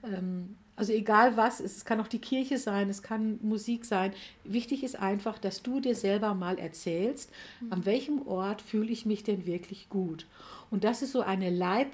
ähm, 0.04 0.58
also 0.78 0.94
egal 0.94 1.36
was, 1.36 1.60
es 1.60 1.86
kann 1.86 2.00
auch 2.00 2.08
die 2.08 2.22
Kirche 2.22 2.60
sein, 2.60 2.88
es 2.90 3.02
kann 3.02 3.40
Musik 3.42 3.84
sein. 3.84 4.14
Wichtig 4.44 4.84
ist 4.84 4.98
einfach, 4.98 5.40
dass 5.40 5.64
du 5.64 5.80
dir 5.80 5.96
selber 5.96 6.36
mal 6.36 6.60
erzählst, 6.60 7.32
mhm. 7.60 7.74
an 7.74 7.86
welchem 7.86 8.26
Ort 8.28 8.62
fühle 8.62 8.92
ich 8.92 9.06
mich 9.06 9.24
denn 9.24 9.48
wirklich 9.48 9.90
gut. 9.90 10.28
Und 10.70 10.84
das 10.84 11.02
ist 11.02 11.14
so 11.14 11.22
eine 11.22 11.50
Leib, 11.50 11.88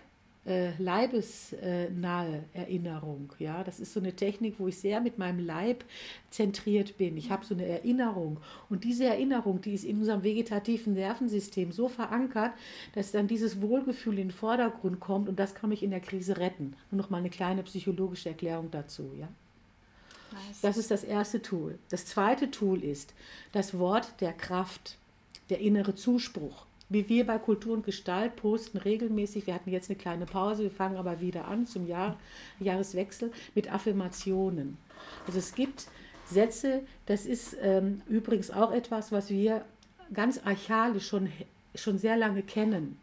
äh, 0.45 0.71
leibesnahe 0.77 2.43
Erinnerung. 2.53 3.31
Ja, 3.39 3.63
das 3.63 3.79
ist 3.79 3.93
so 3.93 3.99
eine 3.99 4.13
Technik, 4.13 4.55
wo 4.59 4.67
ich 4.67 4.77
sehr 4.77 4.99
mit 4.99 5.17
meinem 5.17 5.39
Leib 5.39 5.85
zentriert 6.29 6.97
bin. 6.97 7.15
Ich 7.17 7.31
habe 7.31 7.45
so 7.45 7.53
eine 7.53 7.65
Erinnerung 7.65 8.37
und 8.69 8.83
diese 8.83 9.05
Erinnerung, 9.05 9.61
die 9.61 9.73
ist 9.73 9.85
in 9.85 9.99
unserem 9.99 10.23
vegetativen 10.23 10.93
Nervensystem 10.93 11.71
so 11.71 11.87
verankert, 11.87 12.51
dass 12.93 13.11
dann 13.11 13.27
dieses 13.27 13.61
Wohlgefühl 13.61 14.19
in 14.19 14.29
den 14.29 14.31
Vordergrund 14.31 14.99
kommt 14.99 15.29
und 15.29 15.39
das 15.39 15.55
kann 15.55 15.69
mich 15.69 15.83
in 15.83 15.91
der 15.91 16.01
Krise 16.01 16.37
retten. 16.37 16.75
Und 16.91 16.97
noch 16.97 17.09
mal 17.09 17.17
eine 17.17 17.29
kleine 17.29 17.63
psychologische 17.63 18.29
Erklärung 18.29 18.69
dazu. 18.69 19.11
Ja. 19.17 19.29
Nice. 20.33 20.61
Das 20.61 20.77
ist 20.77 20.91
das 20.91 21.03
erste 21.03 21.41
Tool. 21.41 21.77
Das 21.89 22.05
zweite 22.05 22.51
Tool 22.51 22.83
ist 22.83 23.13
das 23.51 23.77
Wort 23.77 24.19
der 24.19 24.33
Kraft, 24.33 24.97
der 25.49 25.59
innere 25.59 25.95
Zuspruch 25.95 26.65
wie 26.89 27.09
wir 27.09 27.25
bei 27.25 27.37
Kultur 27.37 27.73
und 27.73 27.85
Gestalt 27.85 28.35
posten 28.35 28.77
regelmäßig, 28.77 29.47
wir 29.47 29.53
hatten 29.53 29.71
jetzt 29.71 29.89
eine 29.89 29.97
kleine 29.97 30.25
Pause, 30.25 30.63
wir 30.63 30.71
fangen 30.71 30.97
aber 30.97 31.21
wieder 31.21 31.45
an 31.45 31.65
zum 31.65 31.87
Jahr, 31.87 32.17
Jahreswechsel 32.59 33.31
mit 33.55 33.71
Affirmationen. 33.71 34.77
Also 35.25 35.39
es 35.39 35.55
gibt 35.55 35.87
Sätze, 36.25 36.83
das 37.05 37.25
ist 37.25 37.57
ähm, 37.61 38.01
übrigens 38.07 38.51
auch 38.51 38.71
etwas, 38.71 39.11
was 39.11 39.29
wir 39.29 39.65
ganz 40.13 40.39
archaisch 40.43 41.07
schon, 41.07 41.29
schon 41.75 41.97
sehr 41.97 42.17
lange 42.17 42.43
kennen. 42.43 42.97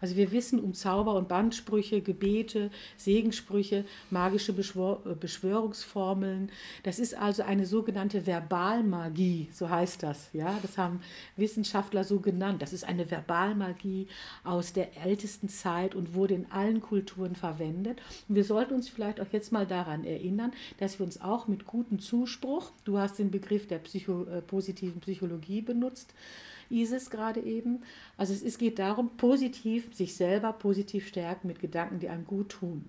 Also 0.00 0.16
wir 0.16 0.32
wissen 0.32 0.60
um 0.60 0.74
Zauber- 0.74 1.14
und 1.14 1.28
Bandsprüche, 1.28 2.00
Gebete, 2.00 2.70
Segensprüche, 2.96 3.84
magische 4.10 4.52
Beschwör 4.52 5.00
äh, 5.06 5.14
Beschwörungsformeln. 5.14 6.50
Das 6.82 6.98
ist 6.98 7.16
also 7.16 7.42
eine 7.42 7.66
sogenannte 7.66 8.26
Verbalmagie, 8.26 9.48
so 9.52 9.68
heißt 9.68 10.02
das. 10.02 10.28
Ja, 10.32 10.58
das 10.62 10.78
haben 10.78 11.00
Wissenschaftler 11.36 12.04
so 12.04 12.20
genannt. 12.20 12.62
Das 12.62 12.72
ist 12.72 12.84
eine 12.84 13.10
Verbalmagie 13.10 14.08
aus 14.44 14.72
der 14.72 14.96
ältesten 15.04 15.48
Zeit 15.48 15.94
und 15.94 16.14
wurde 16.14 16.34
in 16.34 16.50
allen 16.50 16.80
Kulturen 16.80 17.34
verwendet. 17.34 18.00
Und 18.28 18.34
wir 18.34 18.44
sollten 18.44 18.74
uns 18.74 18.88
vielleicht 18.88 19.20
auch 19.20 19.32
jetzt 19.32 19.52
mal 19.52 19.66
daran 19.66 20.04
erinnern, 20.04 20.52
dass 20.78 20.98
wir 20.98 21.06
uns 21.06 21.20
auch 21.20 21.48
mit 21.48 21.66
gutem 21.66 21.98
Zuspruch, 21.98 22.72
du 22.84 22.98
hast 22.98 23.18
den 23.18 23.30
Begriff 23.30 23.66
der 23.66 23.78
Psycho 23.78 24.24
äh, 24.24 24.42
positiven 24.42 25.00
Psychologie 25.00 25.60
benutzt, 25.60 26.14
Isis 26.70 27.10
gerade 27.10 27.40
eben. 27.40 27.82
Also 28.16 28.32
es, 28.32 28.42
es 28.42 28.58
geht 28.58 28.78
darum, 28.78 29.16
positiv, 29.16 29.94
sich 29.94 30.16
selber 30.16 30.52
positiv 30.52 31.08
stärken 31.08 31.48
mit 31.48 31.60
Gedanken, 31.60 31.98
die 31.98 32.08
einem 32.08 32.26
gut 32.26 32.50
tun. 32.50 32.88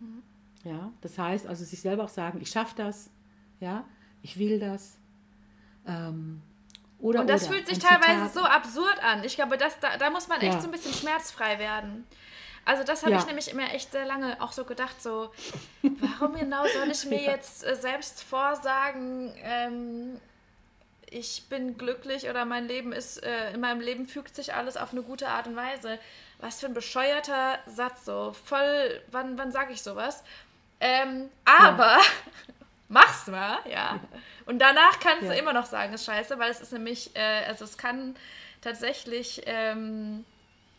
Mhm. 0.00 0.22
Ja, 0.64 0.92
das 1.00 1.18
heißt 1.18 1.46
also 1.46 1.64
sich 1.64 1.80
selber 1.80 2.04
auch 2.04 2.08
sagen, 2.08 2.40
ich 2.40 2.50
schaffe 2.50 2.74
das, 2.76 3.10
ja, 3.60 3.84
ich 4.22 4.38
will 4.38 4.58
das. 4.58 4.96
Ähm, 5.86 6.42
oder, 6.98 7.20
und 7.20 7.30
das 7.30 7.44
oder, 7.44 7.52
fühlt 7.52 7.68
sich 7.68 7.78
teilweise 7.78 8.28
Zitat. 8.28 8.34
so 8.34 8.40
absurd 8.42 9.04
an. 9.04 9.22
Ich 9.24 9.36
glaube, 9.36 9.58
das, 9.58 9.78
da, 9.80 9.96
da 9.96 10.10
muss 10.10 10.28
man 10.28 10.40
echt 10.40 10.54
ja. 10.54 10.60
so 10.60 10.68
ein 10.68 10.72
bisschen 10.72 10.94
schmerzfrei 10.94 11.58
werden. 11.58 12.06
Also 12.64 12.82
das 12.82 13.02
habe 13.02 13.12
ja. 13.12 13.18
ich 13.20 13.26
nämlich 13.26 13.48
immer 13.48 13.72
echt 13.72 13.92
sehr 13.92 14.06
lange 14.06 14.42
auch 14.42 14.50
so 14.50 14.64
gedacht, 14.64 15.00
so, 15.00 15.30
warum 15.82 16.34
genau 16.34 16.64
soll 16.66 16.90
ich 16.90 17.04
mir 17.04 17.22
ja. 17.22 17.30
jetzt 17.30 17.64
äh, 17.64 17.76
selbst 17.76 18.24
vorsagen, 18.24 19.32
ähm, 19.40 20.20
ich 21.10 21.48
bin 21.48 21.78
glücklich 21.78 22.28
oder 22.28 22.44
mein 22.44 22.66
Leben 22.66 22.92
ist, 22.92 23.22
äh, 23.22 23.52
in 23.52 23.60
meinem 23.60 23.80
Leben 23.80 24.06
fügt 24.06 24.34
sich 24.34 24.54
alles 24.54 24.76
auf 24.76 24.92
eine 24.92 25.02
gute 25.02 25.28
Art 25.28 25.46
und 25.46 25.56
Weise. 25.56 25.98
Was 26.38 26.60
für 26.60 26.66
ein 26.66 26.74
bescheuerter 26.74 27.58
Satz, 27.66 28.04
so 28.04 28.34
voll, 28.44 29.00
wann, 29.10 29.38
wann 29.38 29.52
sage 29.52 29.72
ich 29.72 29.82
sowas? 29.82 30.22
Ähm, 30.80 31.30
aber 31.44 31.96
ja. 31.96 32.00
mach's 32.88 33.26
mal, 33.26 33.58
ja. 33.70 34.00
Und 34.46 34.60
danach 34.60 35.00
kannst 35.00 35.24
ja. 35.24 35.32
du 35.32 35.38
immer 35.38 35.52
noch 35.52 35.66
sagen, 35.66 35.92
ist 35.92 36.04
scheiße, 36.04 36.38
weil 36.38 36.50
es 36.50 36.60
ist 36.60 36.72
nämlich, 36.72 37.16
äh, 37.16 37.44
also 37.46 37.64
es 37.64 37.76
kann 37.76 38.14
tatsächlich 38.60 39.42
ähm, 39.46 40.24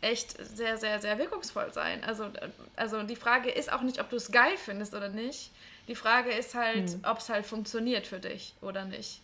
echt 0.02 0.38
sehr, 0.56 0.78
sehr, 0.78 1.00
sehr 1.00 1.18
wirkungsvoll 1.18 1.74
sein. 1.74 2.04
Also, 2.04 2.30
also 2.76 3.04
die 3.04 3.16
Frage 3.16 3.50
ist 3.50 3.72
auch 3.72 3.82
nicht, 3.82 4.00
ob 4.00 4.10
du 4.10 4.16
es 4.16 4.32
geil 4.32 4.56
findest 4.58 4.94
oder 4.94 5.10
nicht. 5.10 5.52
Die 5.88 5.96
Frage 5.96 6.32
ist 6.32 6.56
halt, 6.56 6.92
mhm. 6.92 7.02
ob 7.04 7.18
es 7.18 7.30
halt 7.30 7.46
funktioniert 7.46 8.08
für 8.08 8.20
dich 8.20 8.54
oder 8.62 8.86
nicht. 8.86 9.22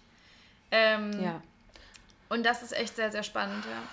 Ähm, 0.74 1.12
ja. 1.22 1.42
Und 2.30 2.44
das 2.44 2.64
ist 2.64 2.76
echt 2.76 2.96
sehr, 2.96 3.12
sehr 3.12 3.22
spannend, 3.22 3.64
ja. 3.66 3.84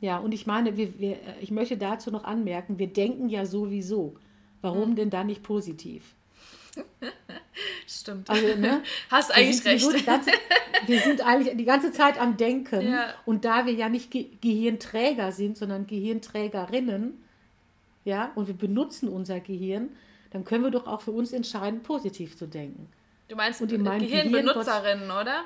Ja, 0.00 0.18
und 0.18 0.32
ich 0.32 0.46
meine, 0.46 0.76
wir, 0.76 0.98
wir, 0.98 1.18
ich 1.40 1.50
möchte 1.50 1.76
dazu 1.76 2.10
noch 2.10 2.24
anmerken, 2.24 2.78
wir 2.78 2.88
denken 2.88 3.28
ja 3.28 3.44
sowieso. 3.44 4.16
Warum 4.62 4.90
mhm. 4.90 4.96
denn 4.96 5.10
da 5.10 5.22
nicht 5.22 5.42
positiv? 5.42 6.14
Stimmt. 7.86 8.30
Also, 8.30 8.56
ne? 8.58 8.82
Hast 9.10 9.32
eigentlich 9.32 9.64
recht. 9.64 9.84
So 9.84 9.92
ganze, 10.04 10.30
wir 10.86 10.98
sind 11.00 11.20
eigentlich 11.20 11.56
die 11.56 11.64
ganze 11.64 11.92
Zeit 11.92 12.18
am 12.18 12.36
Denken. 12.36 12.80
Ja. 12.88 13.14
Und 13.26 13.44
da 13.44 13.66
wir 13.66 13.74
ja 13.74 13.88
nicht 13.88 14.10
Ge 14.10 14.28
Gehirnträger 14.40 15.30
sind, 15.30 15.58
sondern 15.58 15.86
Gehirnträgerinnen, 15.86 17.22
ja, 18.04 18.32
und 18.34 18.48
wir 18.48 18.56
benutzen 18.56 19.08
unser 19.08 19.40
Gehirn, 19.40 19.90
dann 20.30 20.44
können 20.44 20.64
wir 20.64 20.70
doch 20.70 20.86
auch 20.86 21.02
für 21.02 21.12
uns 21.12 21.32
entscheiden, 21.32 21.82
positiv 21.82 22.36
zu 22.36 22.46
denken. 22.46 22.88
Du 23.32 23.36
meinst 23.36 23.62
und 23.62 23.68
Gehirnbenutzerinnen, 23.68 25.08
Gehirn 25.08 25.22
oder? 25.22 25.44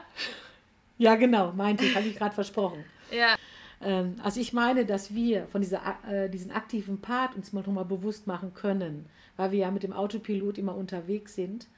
Ja, 0.99 1.15
genau, 1.15 1.53
meinte 1.53 1.85
ich, 1.85 1.95
habe 1.95 2.09
ich 2.09 2.17
gerade 2.17 2.35
versprochen. 2.35 2.85
Ja. 3.13 3.37
Ähm, 3.81 4.17
also 4.25 4.41
ich 4.41 4.53
meine, 4.53 4.85
dass 4.85 5.15
wir 5.15 5.47
von 5.47 5.61
dieser, 5.61 5.81
äh, 6.11 6.29
diesen 6.29 6.51
aktiven 6.51 7.01
Part 7.01 7.37
uns 7.37 7.53
mal 7.53 7.61
nochmal 7.61 7.85
bewusst 7.85 8.27
machen 8.27 8.53
können, 8.53 9.07
weil 9.37 9.53
wir 9.53 9.61
ja 9.61 9.71
mit 9.71 9.85
dem 9.85 9.93
Autopilot 9.93 10.59
immer 10.59 10.75
unterwegs 10.75 11.37
sind 11.37 11.69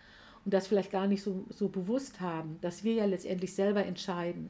und 0.46 0.54
das 0.54 0.66
vielleicht 0.66 0.90
gar 0.90 1.06
nicht 1.06 1.22
so, 1.22 1.44
so 1.50 1.68
bewusst 1.68 2.22
haben, 2.22 2.56
dass 2.62 2.82
wir 2.82 2.94
ja 2.94 3.04
letztendlich 3.04 3.52
selber 3.52 3.84
entscheiden, 3.84 4.48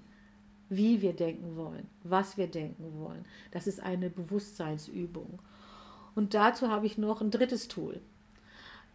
wie 0.69 1.03
wir 1.03 1.15
denken 1.15 1.57
wollen, 1.57 1.89
was 2.05 2.37
wir 2.37 2.47
denken 2.47 3.01
wollen. 3.01 3.25
Das 3.51 3.67
ist 3.67 3.83
eine 3.83 4.11
Bewusstseinsübung. 4.11 5.41
Und 6.15 6.35
dazu 6.35 6.69
habe 6.69 6.87
ich 6.87 6.99
noch 6.99 7.21
ein 7.21 7.33
drittes 7.33 7.67
Tool. 7.67 8.01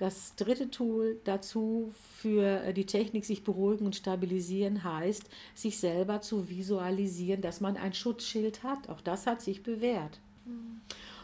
Das 0.04 0.36
dritte 0.36 0.70
Tool 0.70 1.22
dazu 1.24 1.94
für 2.20 2.62
äh, 2.62 2.74
die 2.74 2.86
Technik 2.86 3.24
sich 3.24 3.46
beruhigen 3.46 3.86
und 3.86 3.96
stabilisieren 3.96 4.84
heißt, 4.84 5.30
sich 5.56 5.78
selber 5.78 6.20
zu 6.20 6.50
visualisieren, 6.50 7.40
dass 7.42 7.62
man 7.62 7.78
ein 7.78 7.94
Schutzschild 7.94 8.64
hat. 8.64 8.90
Auch 8.90 9.00
das 9.00 9.28
hat 9.28 9.42
sich 9.42 9.64
bewährt. 9.64 10.20
Mhm. 10.44 10.82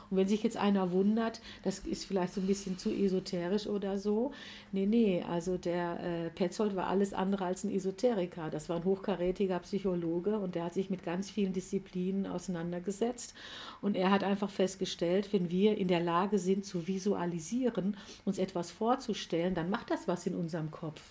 Und 0.10 0.18
wenn 0.18 0.28
sich 0.28 0.44
jetzt 0.44 0.58
einer 0.58 0.92
wundert, 0.92 1.42
das 1.64 1.80
ist 1.80 2.06
vielleicht 2.06 2.34
so 2.34 2.42
ein 2.42 2.48
bisschen 2.48 2.78
zu 2.78 2.92
esoterisch 2.92 3.68
oder 3.68 3.98
so. 3.98 4.32
Nee, 4.72 4.86
nee, 4.86 5.24
also 5.28 5.58
der 5.58 6.00
äh, 6.00 6.30
Petzold 6.30 6.76
war 6.76 6.88
alles 6.88 7.14
andere 7.14 7.46
als 7.46 7.64
ein 7.64 7.72
Esoteriker. 7.72 8.50
Das 8.50 8.70
war 8.70 8.78
ein 8.78 8.86
hochkarätiger 8.86 9.60
Psychologe 9.60 10.40
und 10.40 10.56
der 10.56 10.66
hat 10.66 10.74
sich 10.74 10.90
mit 10.90 11.04
ganz 11.04 11.30
vielen 11.30 11.54
Disziplinen 11.54 12.26
auseinandergesetzt. 12.26 13.34
Und 13.82 13.96
er 13.96 14.12
hat 14.12 14.24
einfach 14.24 14.50
festgestellt, 14.50 15.32
wenn 15.32 15.52
wir 15.52 15.78
in 15.78 15.88
der 15.88 16.02
Lage 16.02 16.40
sind 16.40 16.66
zu 16.66 16.88
visualisieren, 16.88 17.98
uns 18.26 18.40
etwas 18.40 18.72
vorzustellen, 18.72 19.54
dann 19.56 19.70
macht 19.70 19.92
das 19.92 20.08
was 20.08 20.26
in 20.26 20.36
unserem 20.36 20.72
Kopf. 20.72 21.02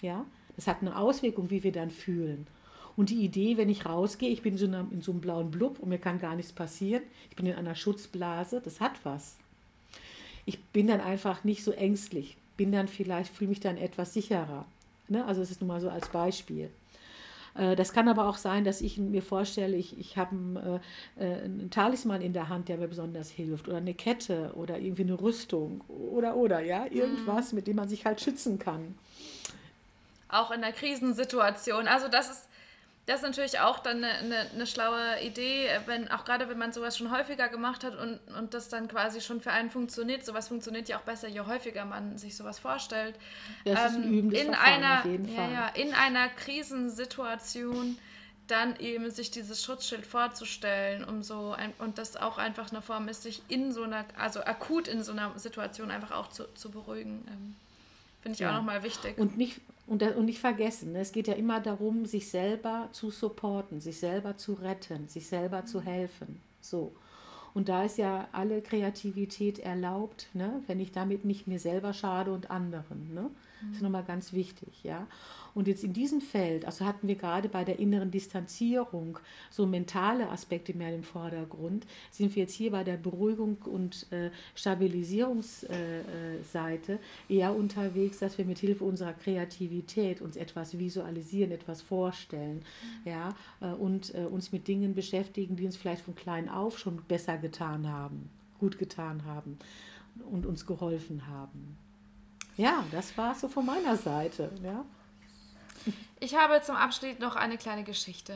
Ja, 0.00 0.24
das 0.56 0.66
hat 0.66 0.78
eine 0.80 0.96
Auswirkung, 0.96 1.50
wie 1.50 1.62
wir 1.62 1.72
dann 1.72 1.90
fühlen. 1.90 2.46
Und 2.96 3.10
die 3.10 3.24
Idee, 3.24 3.56
wenn 3.56 3.68
ich 3.68 3.86
rausgehe, 3.86 4.30
ich 4.30 4.42
bin 4.42 4.54
in 4.54 4.58
so, 4.58 4.66
einer, 4.66 4.86
in 4.90 5.02
so 5.02 5.12
einem 5.12 5.20
blauen 5.20 5.50
Blub 5.50 5.78
und 5.78 5.88
mir 5.88 5.98
kann 5.98 6.20
gar 6.20 6.36
nichts 6.36 6.52
passieren, 6.52 7.02
ich 7.30 7.36
bin 7.36 7.46
in 7.46 7.54
einer 7.54 7.74
Schutzblase, 7.74 8.60
das 8.62 8.80
hat 8.80 8.92
was. 9.04 9.36
Ich 10.44 10.62
bin 10.62 10.88
dann 10.88 11.00
einfach 11.00 11.44
nicht 11.44 11.64
so 11.64 11.72
ängstlich, 11.72 12.36
bin 12.56 12.72
dann 12.72 12.88
vielleicht, 12.88 13.34
fühle 13.34 13.50
mich 13.50 13.60
dann 13.60 13.76
etwas 13.76 14.12
sicherer. 14.12 14.66
Ne? 15.08 15.24
Also 15.24 15.40
das 15.40 15.50
ist 15.50 15.60
nur 15.60 15.68
mal 15.68 15.80
so 15.80 15.88
als 15.88 16.08
Beispiel. 16.08 16.70
Äh, 17.54 17.76
das 17.76 17.92
kann 17.92 18.08
aber 18.08 18.28
auch 18.28 18.36
sein, 18.36 18.64
dass 18.64 18.80
ich 18.80 18.98
mir 18.98 19.22
vorstelle, 19.22 19.76
ich, 19.76 19.98
ich 19.98 20.16
habe 20.16 20.30
einen, 20.30 20.56
äh, 20.56 21.24
äh, 21.24 21.44
einen 21.44 21.70
Talisman 21.70 22.20
in 22.20 22.32
der 22.32 22.48
Hand, 22.48 22.68
der 22.68 22.78
mir 22.78 22.88
besonders 22.88 23.30
hilft, 23.30 23.68
oder 23.68 23.78
eine 23.78 23.94
Kette 23.94 24.52
oder 24.54 24.78
irgendwie 24.78 25.02
eine 25.02 25.20
Rüstung 25.20 25.82
oder 25.88 26.36
oder 26.36 26.60
ja, 26.60 26.86
irgendwas, 26.86 27.52
mhm. 27.52 27.56
mit 27.56 27.66
dem 27.66 27.76
man 27.76 27.88
sich 27.88 28.04
halt 28.04 28.20
schützen 28.20 28.58
kann. 28.58 28.96
Auch 30.28 30.50
in 30.50 30.62
der 30.62 30.72
Krisensituation. 30.72 31.86
Also 31.86 32.08
das 32.08 32.30
ist 32.30 32.48
das 33.06 33.16
ist 33.16 33.22
natürlich 33.22 33.58
auch 33.58 33.80
dann 33.80 34.04
eine, 34.04 34.18
eine, 34.18 34.50
eine, 34.50 34.66
schlaue 34.66 35.20
Idee, 35.22 35.68
wenn, 35.86 36.08
auch 36.12 36.24
gerade 36.24 36.48
wenn 36.48 36.58
man 36.58 36.72
sowas 36.72 36.96
schon 36.96 37.10
häufiger 37.10 37.48
gemacht 37.48 37.82
hat 37.82 37.96
und, 37.96 38.20
und 38.38 38.54
das 38.54 38.68
dann 38.68 38.86
quasi 38.86 39.20
schon 39.20 39.40
für 39.40 39.50
einen 39.50 39.70
funktioniert. 39.70 40.24
Sowas 40.24 40.46
funktioniert 40.46 40.88
ja 40.88 40.98
auch 40.98 41.02
besser, 41.02 41.26
je 41.26 41.40
häufiger 41.40 41.84
man 41.84 42.16
sich 42.16 42.36
sowas 42.36 42.60
vorstellt. 42.60 43.16
Das 43.64 43.78
ähm, 43.78 43.86
ist 43.86 43.94
ein 43.96 44.02
ähm, 44.04 44.12
übendes 44.12 44.40
in 44.42 44.54
einer, 44.54 44.98
auf 45.00 45.04
jeden 45.04 45.28
Fall. 45.28 45.50
Ja, 45.50 45.52
ja, 45.52 45.68
in 45.68 45.94
einer 45.94 46.28
Krisensituation 46.28 47.98
dann 48.46 48.76
eben 48.76 49.10
sich 49.10 49.32
dieses 49.32 49.64
Schutzschild 49.64 50.06
vorzustellen, 50.06 51.04
um 51.04 51.22
so 51.22 51.52
ein, 51.52 51.72
und 51.78 51.98
das 51.98 52.16
auch 52.16 52.38
einfach 52.38 52.70
eine 52.70 52.82
Form 52.82 53.08
ist, 53.08 53.22
sich 53.22 53.42
in 53.48 53.72
so 53.72 53.82
einer, 53.82 54.04
also 54.16 54.44
akut 54.44 54.86
in 54.86 55.02
so 55.02 55.10
einer 55.10 55.36
Situation 55.38 55.90
einfach 55.90 56.12
auch 56.12 56.28
zu, 56.28 56.44
zu 56.54 56.70
beruhigen. 56.70 57.24
Ähm, 57.28 57.56
Finde 58.22 58.34
ich 58.34 58.40
ja. 58.40 58.50
auch 58.50 58.56
nochmal 58.56 58.84
wichtig. 58.84 59.18
Und 59.18 59.36
nicht, 59.36 59.60
und, 59.86 60.02
und 60.02 60.24
nicht 60.24 60.38
vergessen, 60.40 60.92
ne, 60.92 61.00
es 61.00 61.12
geht 61.12 61.28
ja 61.28 61.34
immer 61.34 61.60
darum, 61.60 62.06
sich 62.06 62.28
selber 62.28 62.88
zu 62.92 63.10
supporten, 63.10 63.80
sich 63.80 63.98
selber 63.98 64.36
zu 64.36 64.54
retten, 64.54 65.08
sich 65.08 65.26
selber 65.26 65.64
zu 65.64 65.80
helfen. 65.80 66.40
So. 66.60 66.92
Und 67.54 67.68
da 67.68 67.84
ist 67.84 67.98
ja 67.98 68.28
alle 68.32 68.62
Kreativität 68.62 69.58
erlaubt, 69.58 70.28
ne? 70.32 70.62
wenn 70.66 70.80
ich 70.80 70.92
damit 70.92 71.24
nicht 71.24 71.46
mir 71.46 71.58
selber 71.58 71.92
schade 71.92 72.32
und 72.32 72.50
anderen. 72.50 73.12
Ne? 73.12 73.30
Das 73.68 73.76
ist 73.76 73.82
nochmal 73.82 74.04
ganz 74.04 74.32
wichtig, 74.32 74.82
ja. 74.82 75.06
Und 75.54 75.68
jetzt 75.68 75.84
in 75.84 75.92
diesem 75.92 76.20
Feld, 76.20 76.64
also 76.64 76.86
hatten 76.86 77.08
wir 77.08 77.14
gerade 77.14 77.48
bei 77.48 77.64
der 77.64 77.78
inneren 77.78 78.10
Distanzierung 78.10 79.18
so 79.50 79.66
mentale 79.66 80.30
Aspekte 80.30 80.74
mehr 80.74 80.94
im 80.94 81.02
Vordergrund, 81.02 81.86
sind 82.10 82.34
wir 82.34 82.44
jetzt 82.44 82.54
hier 82.54 82.70
bei 82.70 82.84
der 82.84 82.96
Beruhigung 82.96 83.58
und 83.66 84.10
äh, 84.12 84.30
Stabilisierungsseite 84.54 86.98
äh, 87.28 87.28
eher 87.28 87.54
unterwegs, 87.54 88.18
dass 88.18 88.38
wir 88.38 88.46
mit 88.46 88.58
Hilfe 88.58 88.84
unserer 88.84 89.12
Kreativität 89.12 90.22
uns 90.22 90.36
etwas 90.36 90.78
visualisieren, 90.78 91.52
etwas 91.52 91.82
vorstellen, 91.82 92.62
mhm. 93.04 93.10
ja, 93.10 93.34
äh, 93.60 93.74
und 93.74 94.14
äh, 94.14 94.24
uns 94.24 94.52
mit 94.52 94.68
Dingen 94.68 94.94
beschäftigen, 94.94 95.56
die 95.56 95.66
uns 95.66 95.76
vielleicht 95.76 96.02
von 96.02 96.14
klein 96.14 96.48
auf 96.48 96.78
schon 96.78 97.02
besser 97.08 97.36
getan 97.36 97.88
haben, 97.88 98.30
gut 98.58 98.78
getan 98.78 99.24
haben 99.26 99.58
und 100.30 100.46
uns 100.46 100.64
geholfen 100.66 101.26
haben. 101.26 101.76
Ja, 102.56 102.84
das 102.90 103.16
war 103.16 103.34
so 103.34 103.48
von 103.48 103.66
meiner 103.66 103.96
Seite. 103.96 104.50
Ja. 104.62 104.84
Ich 106.20 106.36
habe 106.36 106.60
zum 106.62 106.76
Abschluss 106.76 107.18
noch 107.18 107.36
eine 107.36 107.58
kleine 107.58 107.82
Geschichte. 107.82 108.34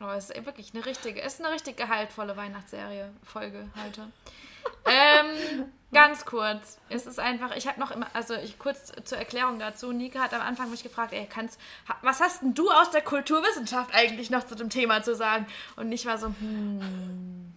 Oh, 0.00 0.06
es 0.16 0.30
ist 0.30 0.46
wirklich 0.46 0.72
eine 0.74 0.86
richtige, 0.86 1.20
es 1.20 1.34
ist 1.34 1.44
eine 1.44 1.52
richtig 1.52 1.76
gehaltvolle 1.76 2.36
Weihnachtsserie, 2.36 3.10
Folge 3.24 3.68
heute. 3.84 4.12
ähm, 4.86 5.64
ganz 5.92 6.24
kurz. 6.24 6.78
Es 6.88 7.06
ist 7.06 7.18
einfach, 7.18 7.56
ich 7.56 7.66
habe 7.66 7.80
noch 7.80 7.90
immer, 7.90 8.06
also 8.12 8.34
ich 8.34 8.58
kurz 8.58 8.92
zur 9.04 9.18
Erklärung 9.18 9.58
dazu. 9.58 9.90
Nika 9.92 10.20
hat 10.20 10.34
am 10.34 10.42
Anfang 10.42 10.70
mich 10.70 10.84
gefragt, 10.84 11.12
ey, 11.12 11.26
kannst, 11.26 11.58
was 12.02 12.20
hast 12.20 12.42
denn 12.42 12.54
du 12.54 12.70
aus 12.70 12.90
der 12.90 13.02
Kulturwissenschaft 13.02 13.92
eigentlich 13.92 14.30
noch 14.30 14.46
zu 14.46 14.54
dem 14.54 14.70
Thema 14.70 15.02
zu 15.02 15.16
sagen? 15.16 15.46
Und 15.74 15.90
ich 15.90 16.06
war 16.06 16.18
so, 16.18 16.28
hm. 16.28 17.47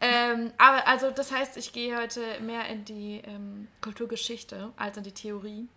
Ähm, 0.00 0.52
aber 0.58 0.86
also 0.86 1.10
das 1.10 1.32
heißt, 1.32 1.56
ich 1.56 1.72
gehe 1.72 1.96
heute 1.96 2.20
mehr 2.40 2.66
in 2.66 2.84
die 2.84 3.22
ähm, 3.24 3.68
Kulturgeschichte 3.80 4.72
als 4.76 4.96
in 4.96 5.04
die 5.04 5.12
Theorie. 5.12 5.68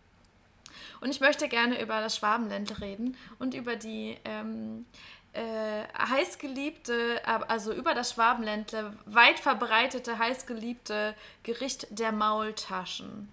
Und 1.01 1.09
ich 1.09 1.21
möchte 1.21 1.47
gerne 1.47 1.81
über 1.81 2.01
das 2.01 2.17
Schwabenländle 2.17 2.81
reden 2.81 3.17
und 3.39 3.53
über 3.53 3.75
die 3.75 4.17
ähm, 4.25 4.85
äh, 5.33 5.83
heißgeliebte, 5.97 7.21
also 7.47 7.73
über 7.73 7.93
das 7.93 8.13
Schwabenländle 8.13 8.93
weit 9.05 9.39
verbreitete, 9.39 10.19
heißgeliebte 10.19 11.15
Gericht 11.43 11.87
der 11.91 12.11
Maultaschen. 12.11 13.29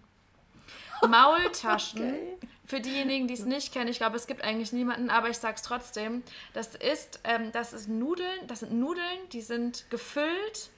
Maultaschen, 1.07 2.01
okay. 2.37 2.39
für 2.65 2.81
diejenigen, 2.81 3.29
die 3.29 3.35
es 3.35 3.45
nicht 3.45 3.73
kennen, 3.73 3.89
ich 3.89 3.99
glaube, 3.99 4.17
es 4.17 4.27
gibt 4.27 4.43
eigentlich 4.43 4.73
niemanden, 4.73 5.11
aber 5.11 5.29
ich 5.29 5.39
sage 5.39 5.57
es 5.57 5.63
trotzdem, 5.63 6.23
das 6.55 6.75
ist, 6.75 7.21
ähm, 7.25 7.51
das 7.53 7.73
ist 7.73 7.89
Nudeln, 7.89 8.47
das 8.47 8.61
sind 8.61 8.73
Nudeln, 8.73 9.29
die 9.33 9.43
sind 9.43 9.91
gefüllt 9.91 10.71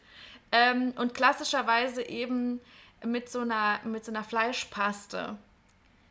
ähm, 0.53 0.93
und 0.97 1.15
klassischerweise 1.15 2.03
eben 2.03 2.61
mit 3.05 3.31
so 3.31 3.41
einer, 3.41 3.81
mit 3.85 4.05
so 4.05 4.13
einer 4.13 4.25
Fleischpaste. 4.25 5.37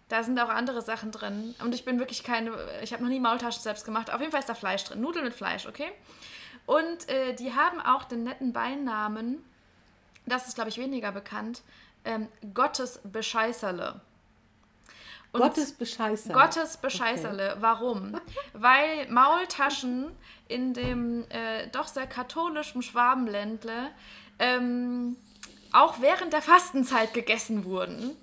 Da 0.09 0.23
sind 0.23 0.39
auch 0.39 0.49
andere 0.49 0.81
Sachen 0.81 1.11
drin. 1.11 1.53
Und 1.61 1.75
ich 1.75 1.83
bin 1.83 1.99
wirklich 1.99 2.23
keine, 2.23 2.51
ich 2.81 2.93
habe 2.93 3.03
noch 3.03 3.09
nie 3.09 3.19
Maultaschen 3.19 3.61
selbst 3.61 3.83
gemacht. 3.83 4.11
Auf 4.11 4.21
jeden 4.21 4.31
Fall 4.31 4.39
ist 4.39 4.49
da 4.49 4.55
Fleisch 4.55 4.83
drin. 4.85 5.01
Nudeln 5.01 5.25
mit 5.25 5.33
Fleisch, 5.33 5.65
okay? 5.65 5.91
Und 6.65 7.09
äh, 7.09 7.33
die 7.33 7.53
haben 7.53 7.81
auch 7.81 8.05
den 8.05 8.23
netten 8.23 8.53
Beinamen, 8.53 9.43
das 10.25 10.47
ist, 10.47 10.55
glaube 10.55 10.69
ich, 10.69 10.77
weniger 10.77 11.11
bekannt, 11.11 11.61
ähm, 12.05 12.29
Gottes 12.53 12.99
Bescheißerle. 13.03 14.01
Und 15.33 15.41
Gottes 15.41 15.73
Bescheißerle. 15.73 16.33
Gottes 16.33 16.77
Bescheißerle. 16.77 17.51
Okay. 17.51 17.57
Warum? 17.61 18.19
Weil 18.53 19.09
Maultaschen 19.09 20.11
in 20.47 20.73
dem 20.73 21.25
äh, 21.29 21.67
doch 21.71 21.87
sehr 21.87 22.07
katholischen 22.07 22.81
Schwabenländle 22.81 23.91
ähm, 24.39 25.15
auch 25.71 26.01
während 26.01 26.33
der 26.33 26.41
Fastenzeit 26.41 27.13
gegessen 27.13 27.65
wurden 27.65 28.15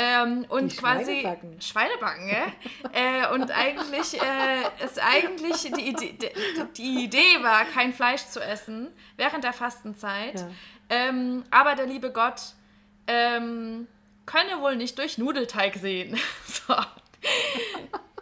Ähm, 0.00 0.46
und 0.48 0.76
quasi 0.76 1.22
Schweinebacken. 1.22 1.60
Schweinebacken, 1.60 2.28
ja? 2.28 2.46
äh, 2.92 3.34
und 3.34 3.50
eigentlich 3.50 4.14
äh, 4.14 4.84
ist 4.84 5.00
eigentlich 5.02 5.62
die 5.76 5.88
Idee, 5.88 6.12
die, 6.12 6.28
die 6.76 7.04
Idee 7.04 7.42
war, 7.42 7.64
kein 7.64 7.92
Fleisch 7.92 8.24
zu 8.26 8.40
essen 8.40 8.88
während 9.16 9.42
der 9.42 9.52
Fastenzeit. 9.52 10.40
Ja. 10.40 10.48
Ähm, 10.90 11.42
aber 11.50 11.74
der 11.74 11.86
liebe 11.86 12.12
Gott 12.12 12.40
ähm, 13.08 13.88
könne 14.24 14.60
wohl 14.60 14.76
nicht 14.76 14.98
durch 14.98 15.18
Nudelteig 15.18 15.74
sehen. 15.76 16.16
so. 16.46 16.74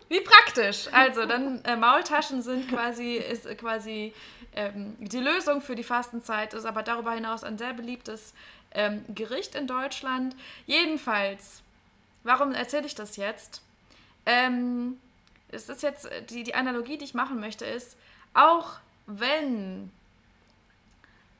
Wie 0.08 0.20
praktisch. 0.20 0.88
Also 0.92 1.26
dann 1.26 1.62
äh, 1.64 1.76
Maultaschen 1.76 2.40
sind 2.40 2.68
quasi 2.68 3.16
ist 3.16 3.46
quasi 3.58 4.14
ähm, 4.56 4.96
die 4.98 5.20
Lösung 5.20 5.60
für 5.60 5.76
die 5.76 5.84
Fastenzeit, 5.84 6.54
ist 6.54 6.64
aber 6.64 6.82
darüber 6.82 7.12
hinaus 7.12 7.44
ein 7.44 7.58
sehr 7.58 7.74
beliebtes 7.74 8.34
ähm, 8.72 9.04
Gericht 9.14 9.54
in 9.54 9.66
Deutschland. 9.66 10.34
Jedenfalls, 10.66 11.62
warum 12.24 12.52
erzähle 12.52 12.86
ich 12.86 12.94
das 12.94 13.16
jetzt? 13.16 13.62
Ähm, 14.24 14.98
es 15.48 15.68
ist 15.68 15.82
jetzt 15.82 16.08
die, 16.30 16.42
die 16.42 16.54
Analogie, 16.54 16.98
die 16.98 17.04
ich 17.04 17.14
machen 17.14 17.38
möchte, 17.38 17.64
ist, 17.64 17.96
auch 18.34 18.72
wenn 19.06 19.92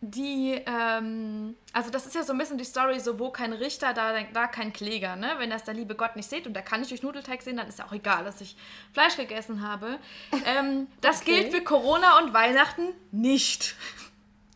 die, 0.01 0.61
ähm, 0.67 1.57
also 1.73 1.91
das 1.91 2.07
ist 2.07 2.15
ja 2.15 2.23
so 2.23 2.33
ein 2.33 2.39
bisschen 2.39 2.59
die 2.59 2.65
Story, 2.65 3.01
so 3.01 3.19
wo 3.19 3.31
kein 3.31 3.53
Richter, 3.53 3.95
da, 3.95 4.13
da 4.33 4.47
kein 4.47 4.73
Kläger, 4.73 5.17
ne? 5.17 5.35
Wenn 5.39 5.51
das 5.51 5.65
der 5.65 5.75
liebe 5.75 5.95
Gott 5.95 6.17
nicht 6.17 6.29
sieht 6.29 6.47
und 6.47 6.53
der 6.55 6.63
kann 6.63 6.81
nicht 6.81 6.91
durch 6.91 7.03
Nudelteig 7.03 7.41
sehen, 7.43 7.57
dann 7.57 7.67
ist 7.69 7.79
ja 7.79 7.87
auch 7.87 7.93
egal, 7.93 8.25
dass 8.25 8.41
ich 8.41 8.57
Fleisch 8.93 9.17
gegessen 9.17 9.67
habe. 9.67 9.99
Ähm, 10.45 10.87
das 11.01 11.23
Okay. 11.23 11.41
gilt 11.43 11.55
für 11.55 11.63
Corona 11.63 12.19
und 12.19 12.33
Weihnachten 12.35 12.89
nicht. 13.11 13.75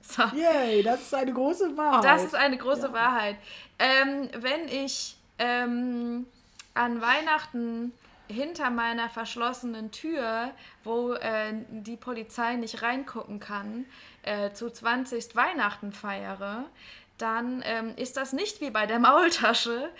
So. 0.02 0.24
Yay, 0.34 0.82
das 0.82 1.02
ist 1.02 1.14
eine 1.14 1.32
große 1.32 1.76
Wahrheit. 1.76 2.02
Das 2.04 2.24
ist 2.24 2.34
eine 2.34 2.56
große 2.58 2.88
Ja. 2.88 2.92
Wahrheit. 2.92 3.36
Ähm, 3.78 4.28
wenn 4.38 4.66
ich 4.66 5.14
ähm, 5.38 6.26
an 6.74 7.00
Weihnachten 7.00 7.92
hinter 8.28 8.70
meiner 8.70 9.08
verschlossenen 9.08 9.92
Tür, 9.92 10.50
wo 10.82 11.12
äh, 11.12 11.52
die 11.70 11.96
Polizei 11.96 12.56
nicht 12.56 12.82
reingucken 12.82 13.38
kann, 13.38 13.86
äh, 14.22 14.52
zu 14.52 14.70
20 14.70 15.34
Weihnachten 15.36 15.92
feiere, 15.92 16.64
dann 17.18 17.62
ähm, 17.66 17.94
ist 17.96 18.16
das 18.16 18.32
nicht 18.32 18.60
wie 18.60 18.70
bei 18.70 18.86
der 18.86 18.98
Maultasche. 18.98 19.90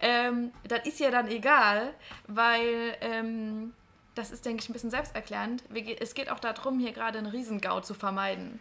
Ähm, 0.00 0.52
das 0.68 0.86
ist 0.86 1.00
ja 1.00 1.10
dann 1.10 1.28
egal, 1.28 1.92
weil 2.28 2.96
ähm, 3.00 3.74
das 4.14 4.30
ist, 4.30 4.44
denke 4.44 4.62
ich, 4.62 4.68
ein 4.68 4.72
bisschen 4.72 4.90
selbsterklärend. 4.90 5.62
Es 6.00 6.14
geht 6.14 6.30
auch 6.30 6.40
darum, 6.40 6.78
hier 6.78 6.92
gerade 6.92 7.18
einen 7.18 7.26
Riesengau 7.28 7.80
zu 7.80 7.94
vermeiden. 7.94 8.60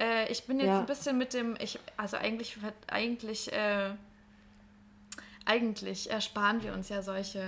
Äh, 0.00 0.30
ich 0.30 0.44
bin 0.46 0.58
jetzt 0.58 0.68
Ja. 0.68 0.80
ein 0.80 0.86
bisschen 0.86 1.18
mit 1.18 1.34
dem, 1.34 1.56
ich, 1.60 1.78
also 1.96 2.16
eigentlich, 2.16 2.56
eigentlich, 2.88 3.52
äh, 3.52 3.90
eigentlich 5.46 6.10
ersparen 6.10 6.62
wir 6.62 6.72
uns 6.72 6.88
ja 6.88 7.02
solche 7.02 7.42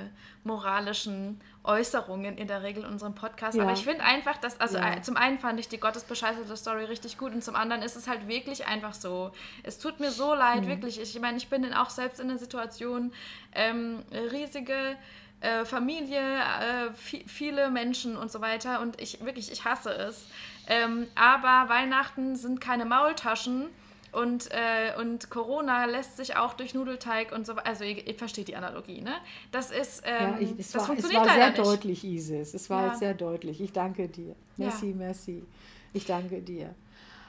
moralischen 0.45 1.41
Äußerungen 1.65 2.39
in 2.39 2.47
der 2.49 2.63
Regel 2.63 2.85
in 2.85 2.91
unserem 2.91 3.15
Podcast. 3.15 3.57
Ja. 3.57 3.65
Aber 3.65 3.73
ich 3.73 3.85
finde 3.85 4.03
einfach, 4.05 4.37
dass, 4.37 4.61
also 4.61 4.79
Ja. 4.79 5.03
zum 5.03 5.17
einen 5.17 5.39
fand 5.39 5.59
ich 5.61 5.69
die 5.69 5.79
Gottesbescheißerte 5.79 6.57
Story 6.57 6.85
richtig 6.85 7.19
gut 7.19 7.33
und 7.33 7.43
zum 7.43 7.57
anderen 7.57 7.83
ist 7.83 7.97
es 7.97 8.07
halt 8.09 8.29
wirklich 8.29 8.67
einfach 8.67 8.95
so. 8.95 9.33
Es 9.63 9.79
tut 9.79 9.99
mir 10.01 10.11
so 10.11 10.35
leid, 10.35 10.63
Mhm. 10.63 10.69
wirklich. 10.69 11.01
Ich 11.01 11.19
meine, 11.21 11.37
ich 11.39 11.49
bin 11.49 11.63
dann 11.63 11.75
auch 11.75 11.91
selbst 11.91 12.21
in 12.21 12.29
der 12.29 12.39
Situation, 12.39 13.13
ähm, 13.55 14.03
riesige 14.13 14.97
äh, 15.41 15.67
Familie, 15.67 16.19
äh, 16.21 16.89
vi- 17.11 17.29
viele 17.29 17.69
Menschen 17.71 18.17
und 18.17 18.33
so 18.33 18.41
weiter 18.41 18.81
und 18.81 18.99
ich 19.01 19.23
wirklich, 19.23 19.53
ich 19.53 19.67
hasse 19.67 19.91
es. 19.91 20.27
Ähm, 20.67 21.09
aber 21.15 21.69
Weihnachten 21.69 22.37
sind 22.37 22.59
keine 22.61 22.87
Maultaschen 22.87 23.67
und, 24.12 24.49
äh, 24.51 24.99
und 25.01 25.31
Corona 25.31 25.85
lässt 25.87 26.16
sich 26.16 26.37
auch 26.37 26.55
durch 26.55 26.75
Nudelteig 26.75 27.33
und 27.33 27.47
so 27.47 27.55
weiter. 27.57 27.66
Also 27.66 27.85
ihr, 27.85 28.07
ihr 28.07 28.14
versteht 28.14 28.49
die 28.49 28.57
Analogie, 28.57 29.01
ne? 29.01 29.14
Das 29.53 29.71
ist, 29.71 30.03
ähm, 30.05 30.35
Ja, 30.35 30.38
ich, 30.40 30.51
es, 30.59 30.73
das 30.73 30.75
war, 30.75 30.81
es 30.83 30.87
funktioniert 30.87 31.21
war 31.23 31.29
sehr 31.29 31.38
leider 31.38 31.59
nicht. 31.62 31.66
deutlich, 31.73 32.05
Isis. 32.05 32.55
Es 32.55 32.71
war 32.71 32.83
Ja. 32.83 32.88
jetzt 32.88 32.99
sehr 33.01 33.14
deutlich. 33.14 33.61
Ich 33.61 33.73
danke 33.73 34.09
dir. 34.09 34.29
Ja. 34.57 34.66
Merci, 34.66 34.95
merci. 34.97 35.45
Ich 35.92 36.05
danke 36.07 36.40
dir. 36.42 36.75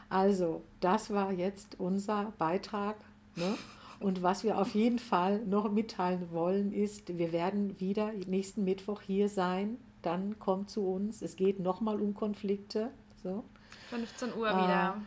Also, 0.10 0.64
das 0.80 1.12
war 1.14 1.32
jetzt 1.32 1.80
unser 1.80 2.32
Beitrag. 2.38 2.96
Ne? 3.36 3.58
Und 4.00 4.24
was 4.24 4.44
wir 4.44 4.58
auf 4.58 4.74
jeden 4.76 5.00
Fall 5.00 5.40
noch 5.46 5.70
mitteilen 5.72 6.32
wollen, 6.32 6.72
ist, 6.72 7.18
wir 7.18 7.32
werden 7.34 7.80
wieder 7.80 8.12
nächsten 8.28 8.64
Mittwoch 8.64 9.02
hier 9.02 9.28
sein. 9.30 9.78
Dann 10.04 10.38
kommt 10.40 10.70
zu 10.70 10.88
uns. 10.88 11.22
Es 11.22 11.36
geht 11.36 11.60
nochmal 11.60 12.00
um 12.00 12.14
Konflikte. 12.14 12.92
So. 13.24 13.44
15 13.90 14.34
Uhr 14.38 14.48
Ah, 14.50 14.64
wieder. 14.64 15.02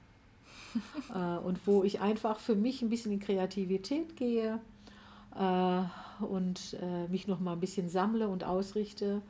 äh, 1.15 1.43
und 1.43 1.65
wo 1.65 1.83
ich 1.83 1.99
einfach 1.99 2.39
für 2.39 2.55
mich 2.55 2.83
ein 2.83 2.89
bisschen 2.89 3.11
in 3.11 3.19
Kreativität 3.19 4.15
gehe 4.15 4.59
äh, 5.35 6.23
und 6.23 6.77
äh, 6.79 7.07
mich 7.07 7.27
noch 7.27 7.39
mal 7.39 7.53
ein 7.53 7.59
bisschen 7.59 7.89
sammle 7.89 8.27
und 8.27 8.43
ausrichte, 8.43 9.23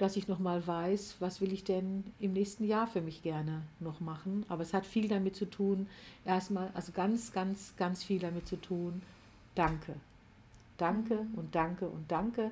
dass 0.00 0.16
ich 0.16 0.28
noch 0.28 0.38
mal 0.38 0.66
weiß, 0.66 1.16
was 1.20 1.42
will 1.42 1.52
ich 1.52 1.62
denn 1.62 2.04
im 2.20 2.32
nächsten 2.32 2.64
Jahr 2.64 2.86
für 2.86 3.02
mich 3.02 3.22
gerne 3.22 3.62
noch 3.80 4.00
machen. 4.00 4.46
Aber 4.48 4.62
es 4.62 4.72
hat 4.72 4.86
viel 4.86 5.08
damit 5.08 5.36
zu 5.36 5.44
tun, 5.44 5.88
erstmal, 6.24 6.70
also 6.72 6.92
ganz, 6.92 7.32
ganz, 7.32 7.74
ganz 7.76 8.02
viel 8.02 8.18
damit 8.18 8.48
zu 8.48 8.56
tun, 8.56 9.02
danke. 9.54 9.94
Danke 10.78 11.26
und 11.36 11.54
danke 11.54 11.86
und 11.86 12.10
danke, 12.10 12.50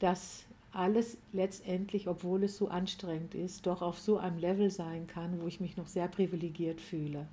dass 0.00 0.44
alles 0.72 1.18
letztendlich, 1.32 2.08
obwohl 2.08 2.42
es 2.42 2.56
so 2.56 2.66
anstrengend 2.66 3.36
ist, 3.36 3.66
doch 3.66 3.80
auf 3.80 4.00
so 4.00 4.18
einem 4.18 4.38
Level 4.38 4.68
sein 4.68 5.06
kann, 5.06 5.40
wo 5.40 5.46
ich 5.46 5.60
mich 5.60 5.76
noch 5.76 5.86
sehr 5.86 6.08
privilegiert 6.08 6.80
fühle. 6.80 7.28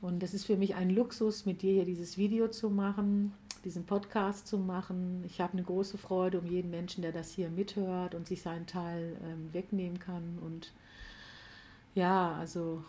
Und 0.00 0.22
es 0.22 0.32
ist 0.32 0.46
für 0.46 0.56
mich 0.56 0.74
ein 0.74 0.88
Luxus, 0.88 1.44
mit 1.44 1.60
dir 1.60 1.74
hier 1.74 1.84
dieses 1.84 2.16
Video 2.16 2.48
zu 2.48 2.70
machen, 2.70 3.34
diesen 3.66 3.84
Podcast 3.84 4.46
zu 4.46 4.58
machen. 4.58 5.24
Ich 5.26 5.40
habe 5.40 5.54
eine 5.54 5.64
große 5.64 5.98
Freude 5.98 6.38
um 6.38 6.46
jeden 6.46 6.70
Menschen, 6.70 7.02
der 7.02 7.10
das 7.10 7.32
hier 7.32 7.50
mithört 7.50 8.14
und 8.14 8.24
sich 8.26 8.40
seinen 8.40 8.66
Teil 8.66 9.16
ähm, 9.24 9.52
wegnehmen 9.52 9.98
kann. 9.98 10.38
Und 10.40 10.72
ja, 11.96 12.32
also 12.36 12.84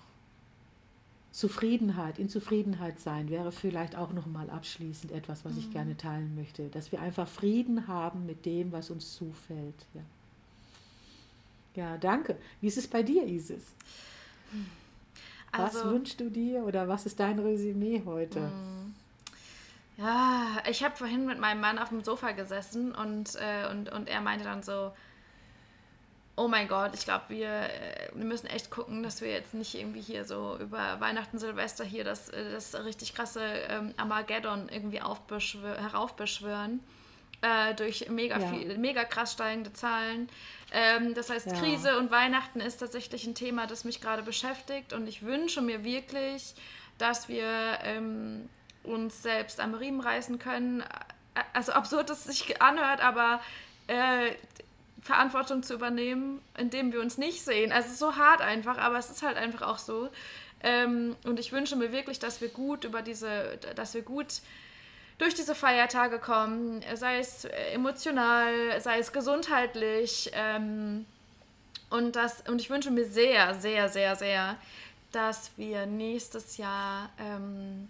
Zufriedenheit, 1.32 2.20
in 2.20 2.30
Zufriedenheit 2.30 3.00
sein 3.00 3.32
wäre 3.32 3.52
vielleicht 3.52 3.96
auch 3.96 4.14
nochmal 4.14 4.52
abschließend 4.52 5.12
etwas, 5.12 5.44
was 5.46 5.58
ich 5.58 5.72
gerne 5.72 5.98
teilen 5.98 6.36
möchte. 6.36 6.70
Dass 6.70 6.92
wir 6.92 7.02
einfach 7.02 7.28
Frieden 7.28 7.88
haben 7.88 8.28
mit 8.28 8.46
dem, 8.46 8.72
was 8.72 8.92
uns 8.92 9.16
zufällt. 9.16 9.86
Ja, 9.96 10.02
ja 11.74 11.98
danke. 11.98 12.38
Wie 12.62 12.68
ist 12.68 12.78
es 12.78 12.88
bei 12.88 13.02
dir, 13.02 13.26
Isis? 13.26 13.74
was 15.52 15.76
Also, 15.76 15.90
wünschst 15.90 16.20
du 16.20 16.30
dir 16.30 16.64
oder 16.66 16.88
was 16.88 17.08
ist 17.08 17.20
dein 17.20 17.40
Resümee 17.40 18.04
heute? 18.06 18.42
Mm. 18.42 18.77
Ja, 19.98 20.58
ich 20.70 20.84
habe 20.84 20.96
vorhin 20.96 21.26
mit 21.26 21.40
meinem 21.40 21.60
Mann 21.60 21.80
auf 21.80 21.90
dem 21.90 22.04
Sofa 22.04 22.32
gesessen 22.32 22.94
und, 22.94 23.36
äh, 23.36 23.68
und, 23.72 23.92
und 23.92 24.08
er 24.08 24.22
meinte 24.22 24.46
dann 24.46 24.62
so, 24.62 24.92
oh 26.36 26.48
mein 26.48 26.68
Gott, 26.68 26.92
ich 26.94 27.04
glaube, 27.04 27.26
wir, 27.30 27.50
äh, 27.50 28.10
wir 28.14 28.26
müssen 28.26 28.46
echt 28.46 28.70
gucken, 28.70 29.02
dass 29.02 29.22
wir 29.22 29.32
jetzt 29.32 29.56
nicht 29.56 29.74
irgendwie 29.74 30.02
hier 30.02 30.24
so 30.24 30.56
über 30.60 31.00
Weihnachten, 31.00 31.40
Silvester 31.40 31.84
hier 31.84 32.04
das, 32.04 32.30
äh, 32.30 32.52
das 32.52 32.76
richtig 32.86 33.16
krasse 33.16 33.44
ähm, 33.44 33.94
Armageddon 33.98 34.70
irgendwie 34.70 35.02
aufbeschwör 35.02 35.78
heraufbeschwören. 35.82 36.80
Äh, 37.42 37.74
durch 37.76 38.08
mega, 38.10 38.40
Ja. 38.40 38.48
viel, 38.50 38.78
mega 38.78 39.04
krass 39.04 39.34
steigende 39.34 39.74
Zahlen. 39.74 40.30
Ähm, 40.72 41.14
das 41.16 41.30
heißt, 41.32 41.48
Ja. 41.48 41.54
Krise 41.60 41.98
und 41.98 42.12
Weihnachten 42.12 42.60
ist 42.60 42.78
tatsächlich 42.78 43.26
ein 43.26 43.36
Thema, 43.36 43.66
das 43.68 43.84
mich 43.84 44.00
gerade 44.02 44.22
beschäftigt 44.24 44.94
und 44.94 45.08
ich 45.08 45.24
wünsche 45.24 45.62
mir 45.62 45.84
wirklich, 45.84 46.54
dass 47.00 47.30
wir 47.30 47.80
ähm, 47.84 48.50
uns 48.88 49.22
selbst 49.22 49.60
am 49.60 49.74
Riemen 49.74 50.02
reißen 50.02 50.40
können. 50.40 50.84
Also 51.54 51.74
absurd 51.74 52.10
es 52.10 52.24
sich 52.24 52.62
anhört, 52.62 53.04
aber 53.04 53.42
äh, 53.88 54.32
Verantwortung 55.02 55.64
zu 55.64 55.74
übernehmen, 55.74 56.42
indem 56.58 56.92
wir 56.92 57.00
uns 57.02 57.18
nicht 57.18 57.44
sehen. 57.44 57.72
Also 57.72 57.94
so 57.94 58.18
hart 58.18 58.42
einfach, 58.42 58.78
aber 58.78 58.98
es 58.98 59.10
ist 59.10 59.24
halt 59.24 59.38
einfach 59.38 59.62
auch 59.62 59.78
so. 59.78 60.10
Ähm, 60.62 61.16
und 61.24 61.40
ich 61.40 61.52
wünsche 61.52 61.76
mir 61.76 61.92
wirklich, 61.92 62.20
dass 62.20 62.42
wir 62.42 62.50
gut 62.50 62.84
über 62.84 63.02
diese, 63.02 63.58
dass 63.76 63.94
wir 63.94 64.02
gut 64.02 64.42
durch 65.18 65.34
diese 65.34 65.56
Feiertage 65.56 66.20
kommen, 66.20 66.84
sei 66.96 67.20
es 67.20 67.46
emotional, 67.74 68.80
sei 68.82 69.00
es 69.00 69.12
gesundheitlich. 69.12 70.32
Ähm, 70.34 71.06
und, 71.90 72.16
das, 72.16 72.44
und 72.48 72.60
ich 72.60 72.70
wünsche 72.70 72.92
mir 72.92 73.06
sehr, 73.06 73.56
sehr, 73.56 73.90
sehr, 73.90 74.16
sehr, 74.16 74.58
dass 75.12 75.52
wir 75.58 75.86
nächstes 75.86 76.58
Jahr 76.58 77.10
ähm, 77.20 77.88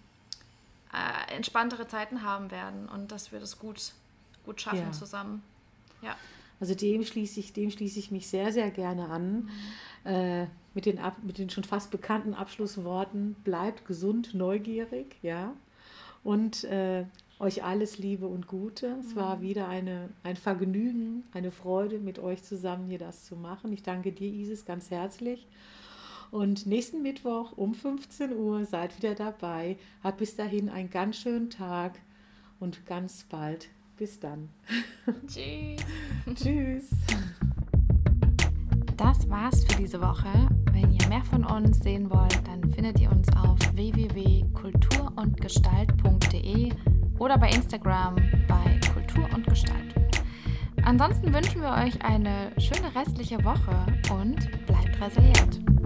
äh, 0.97 1.35
entspanntere 1.35 1.87
Zeiten 1.87 2.23
haben 2.23 2.51
werden 2.51 2.89
und 2.89 3.11
dass 3.11 3.31
wir 3.31 3.39
das 3.39 3.59
gut, 3.59 3.93
gut 4.45 4.61
schaffen 4.61 4.79
ja. 4.79 4.91
zusammen. 4.91 5.43
Ja. 6.01 6.15
Also 6.59 6.73
dem 6.73 7.03
schließe 7.03 7.39
ich, 7.39 7.53
dem 7.53 7.69
schließe 7.69 7.99
ich 7.99 8.11
mich 8.11 8.27
sehr, 8.27 8.51
sehr 8.51 8.71
gerne 8.71 9.09
an. 9.09 9.49
Mhm. 10.03 10.11
Äh, 10.11 10.47
mit, 10.73 10.85
den, 10.85 10.99
mit 11.23 11.37
den 11.37 11.49
schon 11.49 11.63
fast 11.63 11.91
bekannten 11.91 12.33
Abschlussworten, 12.33 13.35
bleibt 13.43 13.85
gesund, 13.85 14.33
neugierig, 14.33 15.17
ja. 15.21 15.53
Und 16.23 16.63
äh, 16.65 17.05
euch 17.39 17.63
alles 17.63 17.97
Liebe 17.97 18.27
und 18.27 18.47
Gute. 18.47 18.95
Es 18.99 19.15
war 19.15 19.37
mhm. 19.37 19.41
wieder 19.41 19.67
eine, 19.67 20.09
ein 20.23 20.35
Vergnügen, 20.35 21.23
eine 21.33 21.51
Freude, 21.51 21.99
mit 21.99 22.19
euch 22.19 22.43
zusammen 22.43 22.87
hier 22.87 22.99
das 22.99 23.25
zu 23.25 23.35
machen. 23.35 23.71
Ich 23.73 23.83
danke 23.83 24.11
dir, 24.11 24.27
Isis, 24.27 24.65
ganz 24.65 24.89
herzlich. 24.89 25.47
Und 26.31 26.65
nächsten 26.65 27.01
Mittwoch 27.01 27.53
um 27.55 27.73
15 27.73 28.35
Uhr 28.35 28.65
seid 28.65 28.97
wieder 28.97 29.15
dabei. 29.15 29.77
Habt 30.03 30.17
bis 30.17 30.35
dahin 30.35 30.67
einen 30.69 30.89
ganz 30.89 31.15
schönen 31.17 31.49
Tag 31.49 31.99
und 32.59 32.85
ganz 32.85 33.25
bald. 33.29 33.69
Bis 33.97 34.19
dann. 34.19 34.49
Tschüss. 35.27 35.79
Tschüss. 36.35 36.89
Das 38.97 39.29
war's 39.29 39.63
für 39.63 39.77
diese 39.81 40.01
Woche. 40.01 40.49
Wenn 40.71 40.91
ihr 40.91 41.07
mehr 41.07 41.23
von 41.23 41.45
uns 41.45 41.79
sehen 41.79 42.09
wollt, 42.09 42.45
dann 42.47 42.69
findet 42.73 42.99
ihr 42.99 43.11
uns 43.11 43.27
auf 43.35 43.57
www.kulturundgestalt.de 43.73 46.71
oder 47.19 47.37
bei 47.37 47.49
Instagram 47.49 48.15
bei 48.47 48.79
Kultur 48.93 49.27
und 49.33 49.45
Gestalt. 49.47 49.95
Ansonsten 50.83 51.33
wünschen 51.33 51.61
wir 51.61 51.71
euch 51.71 52.01
eine 52.03 52.51
schöne 52.59 52.93
restliche 52.95 53.43
Woche 53.43 53.85
und 54.13 54.37
bleibt 54.65 55.01
resilient. 55.01 55.76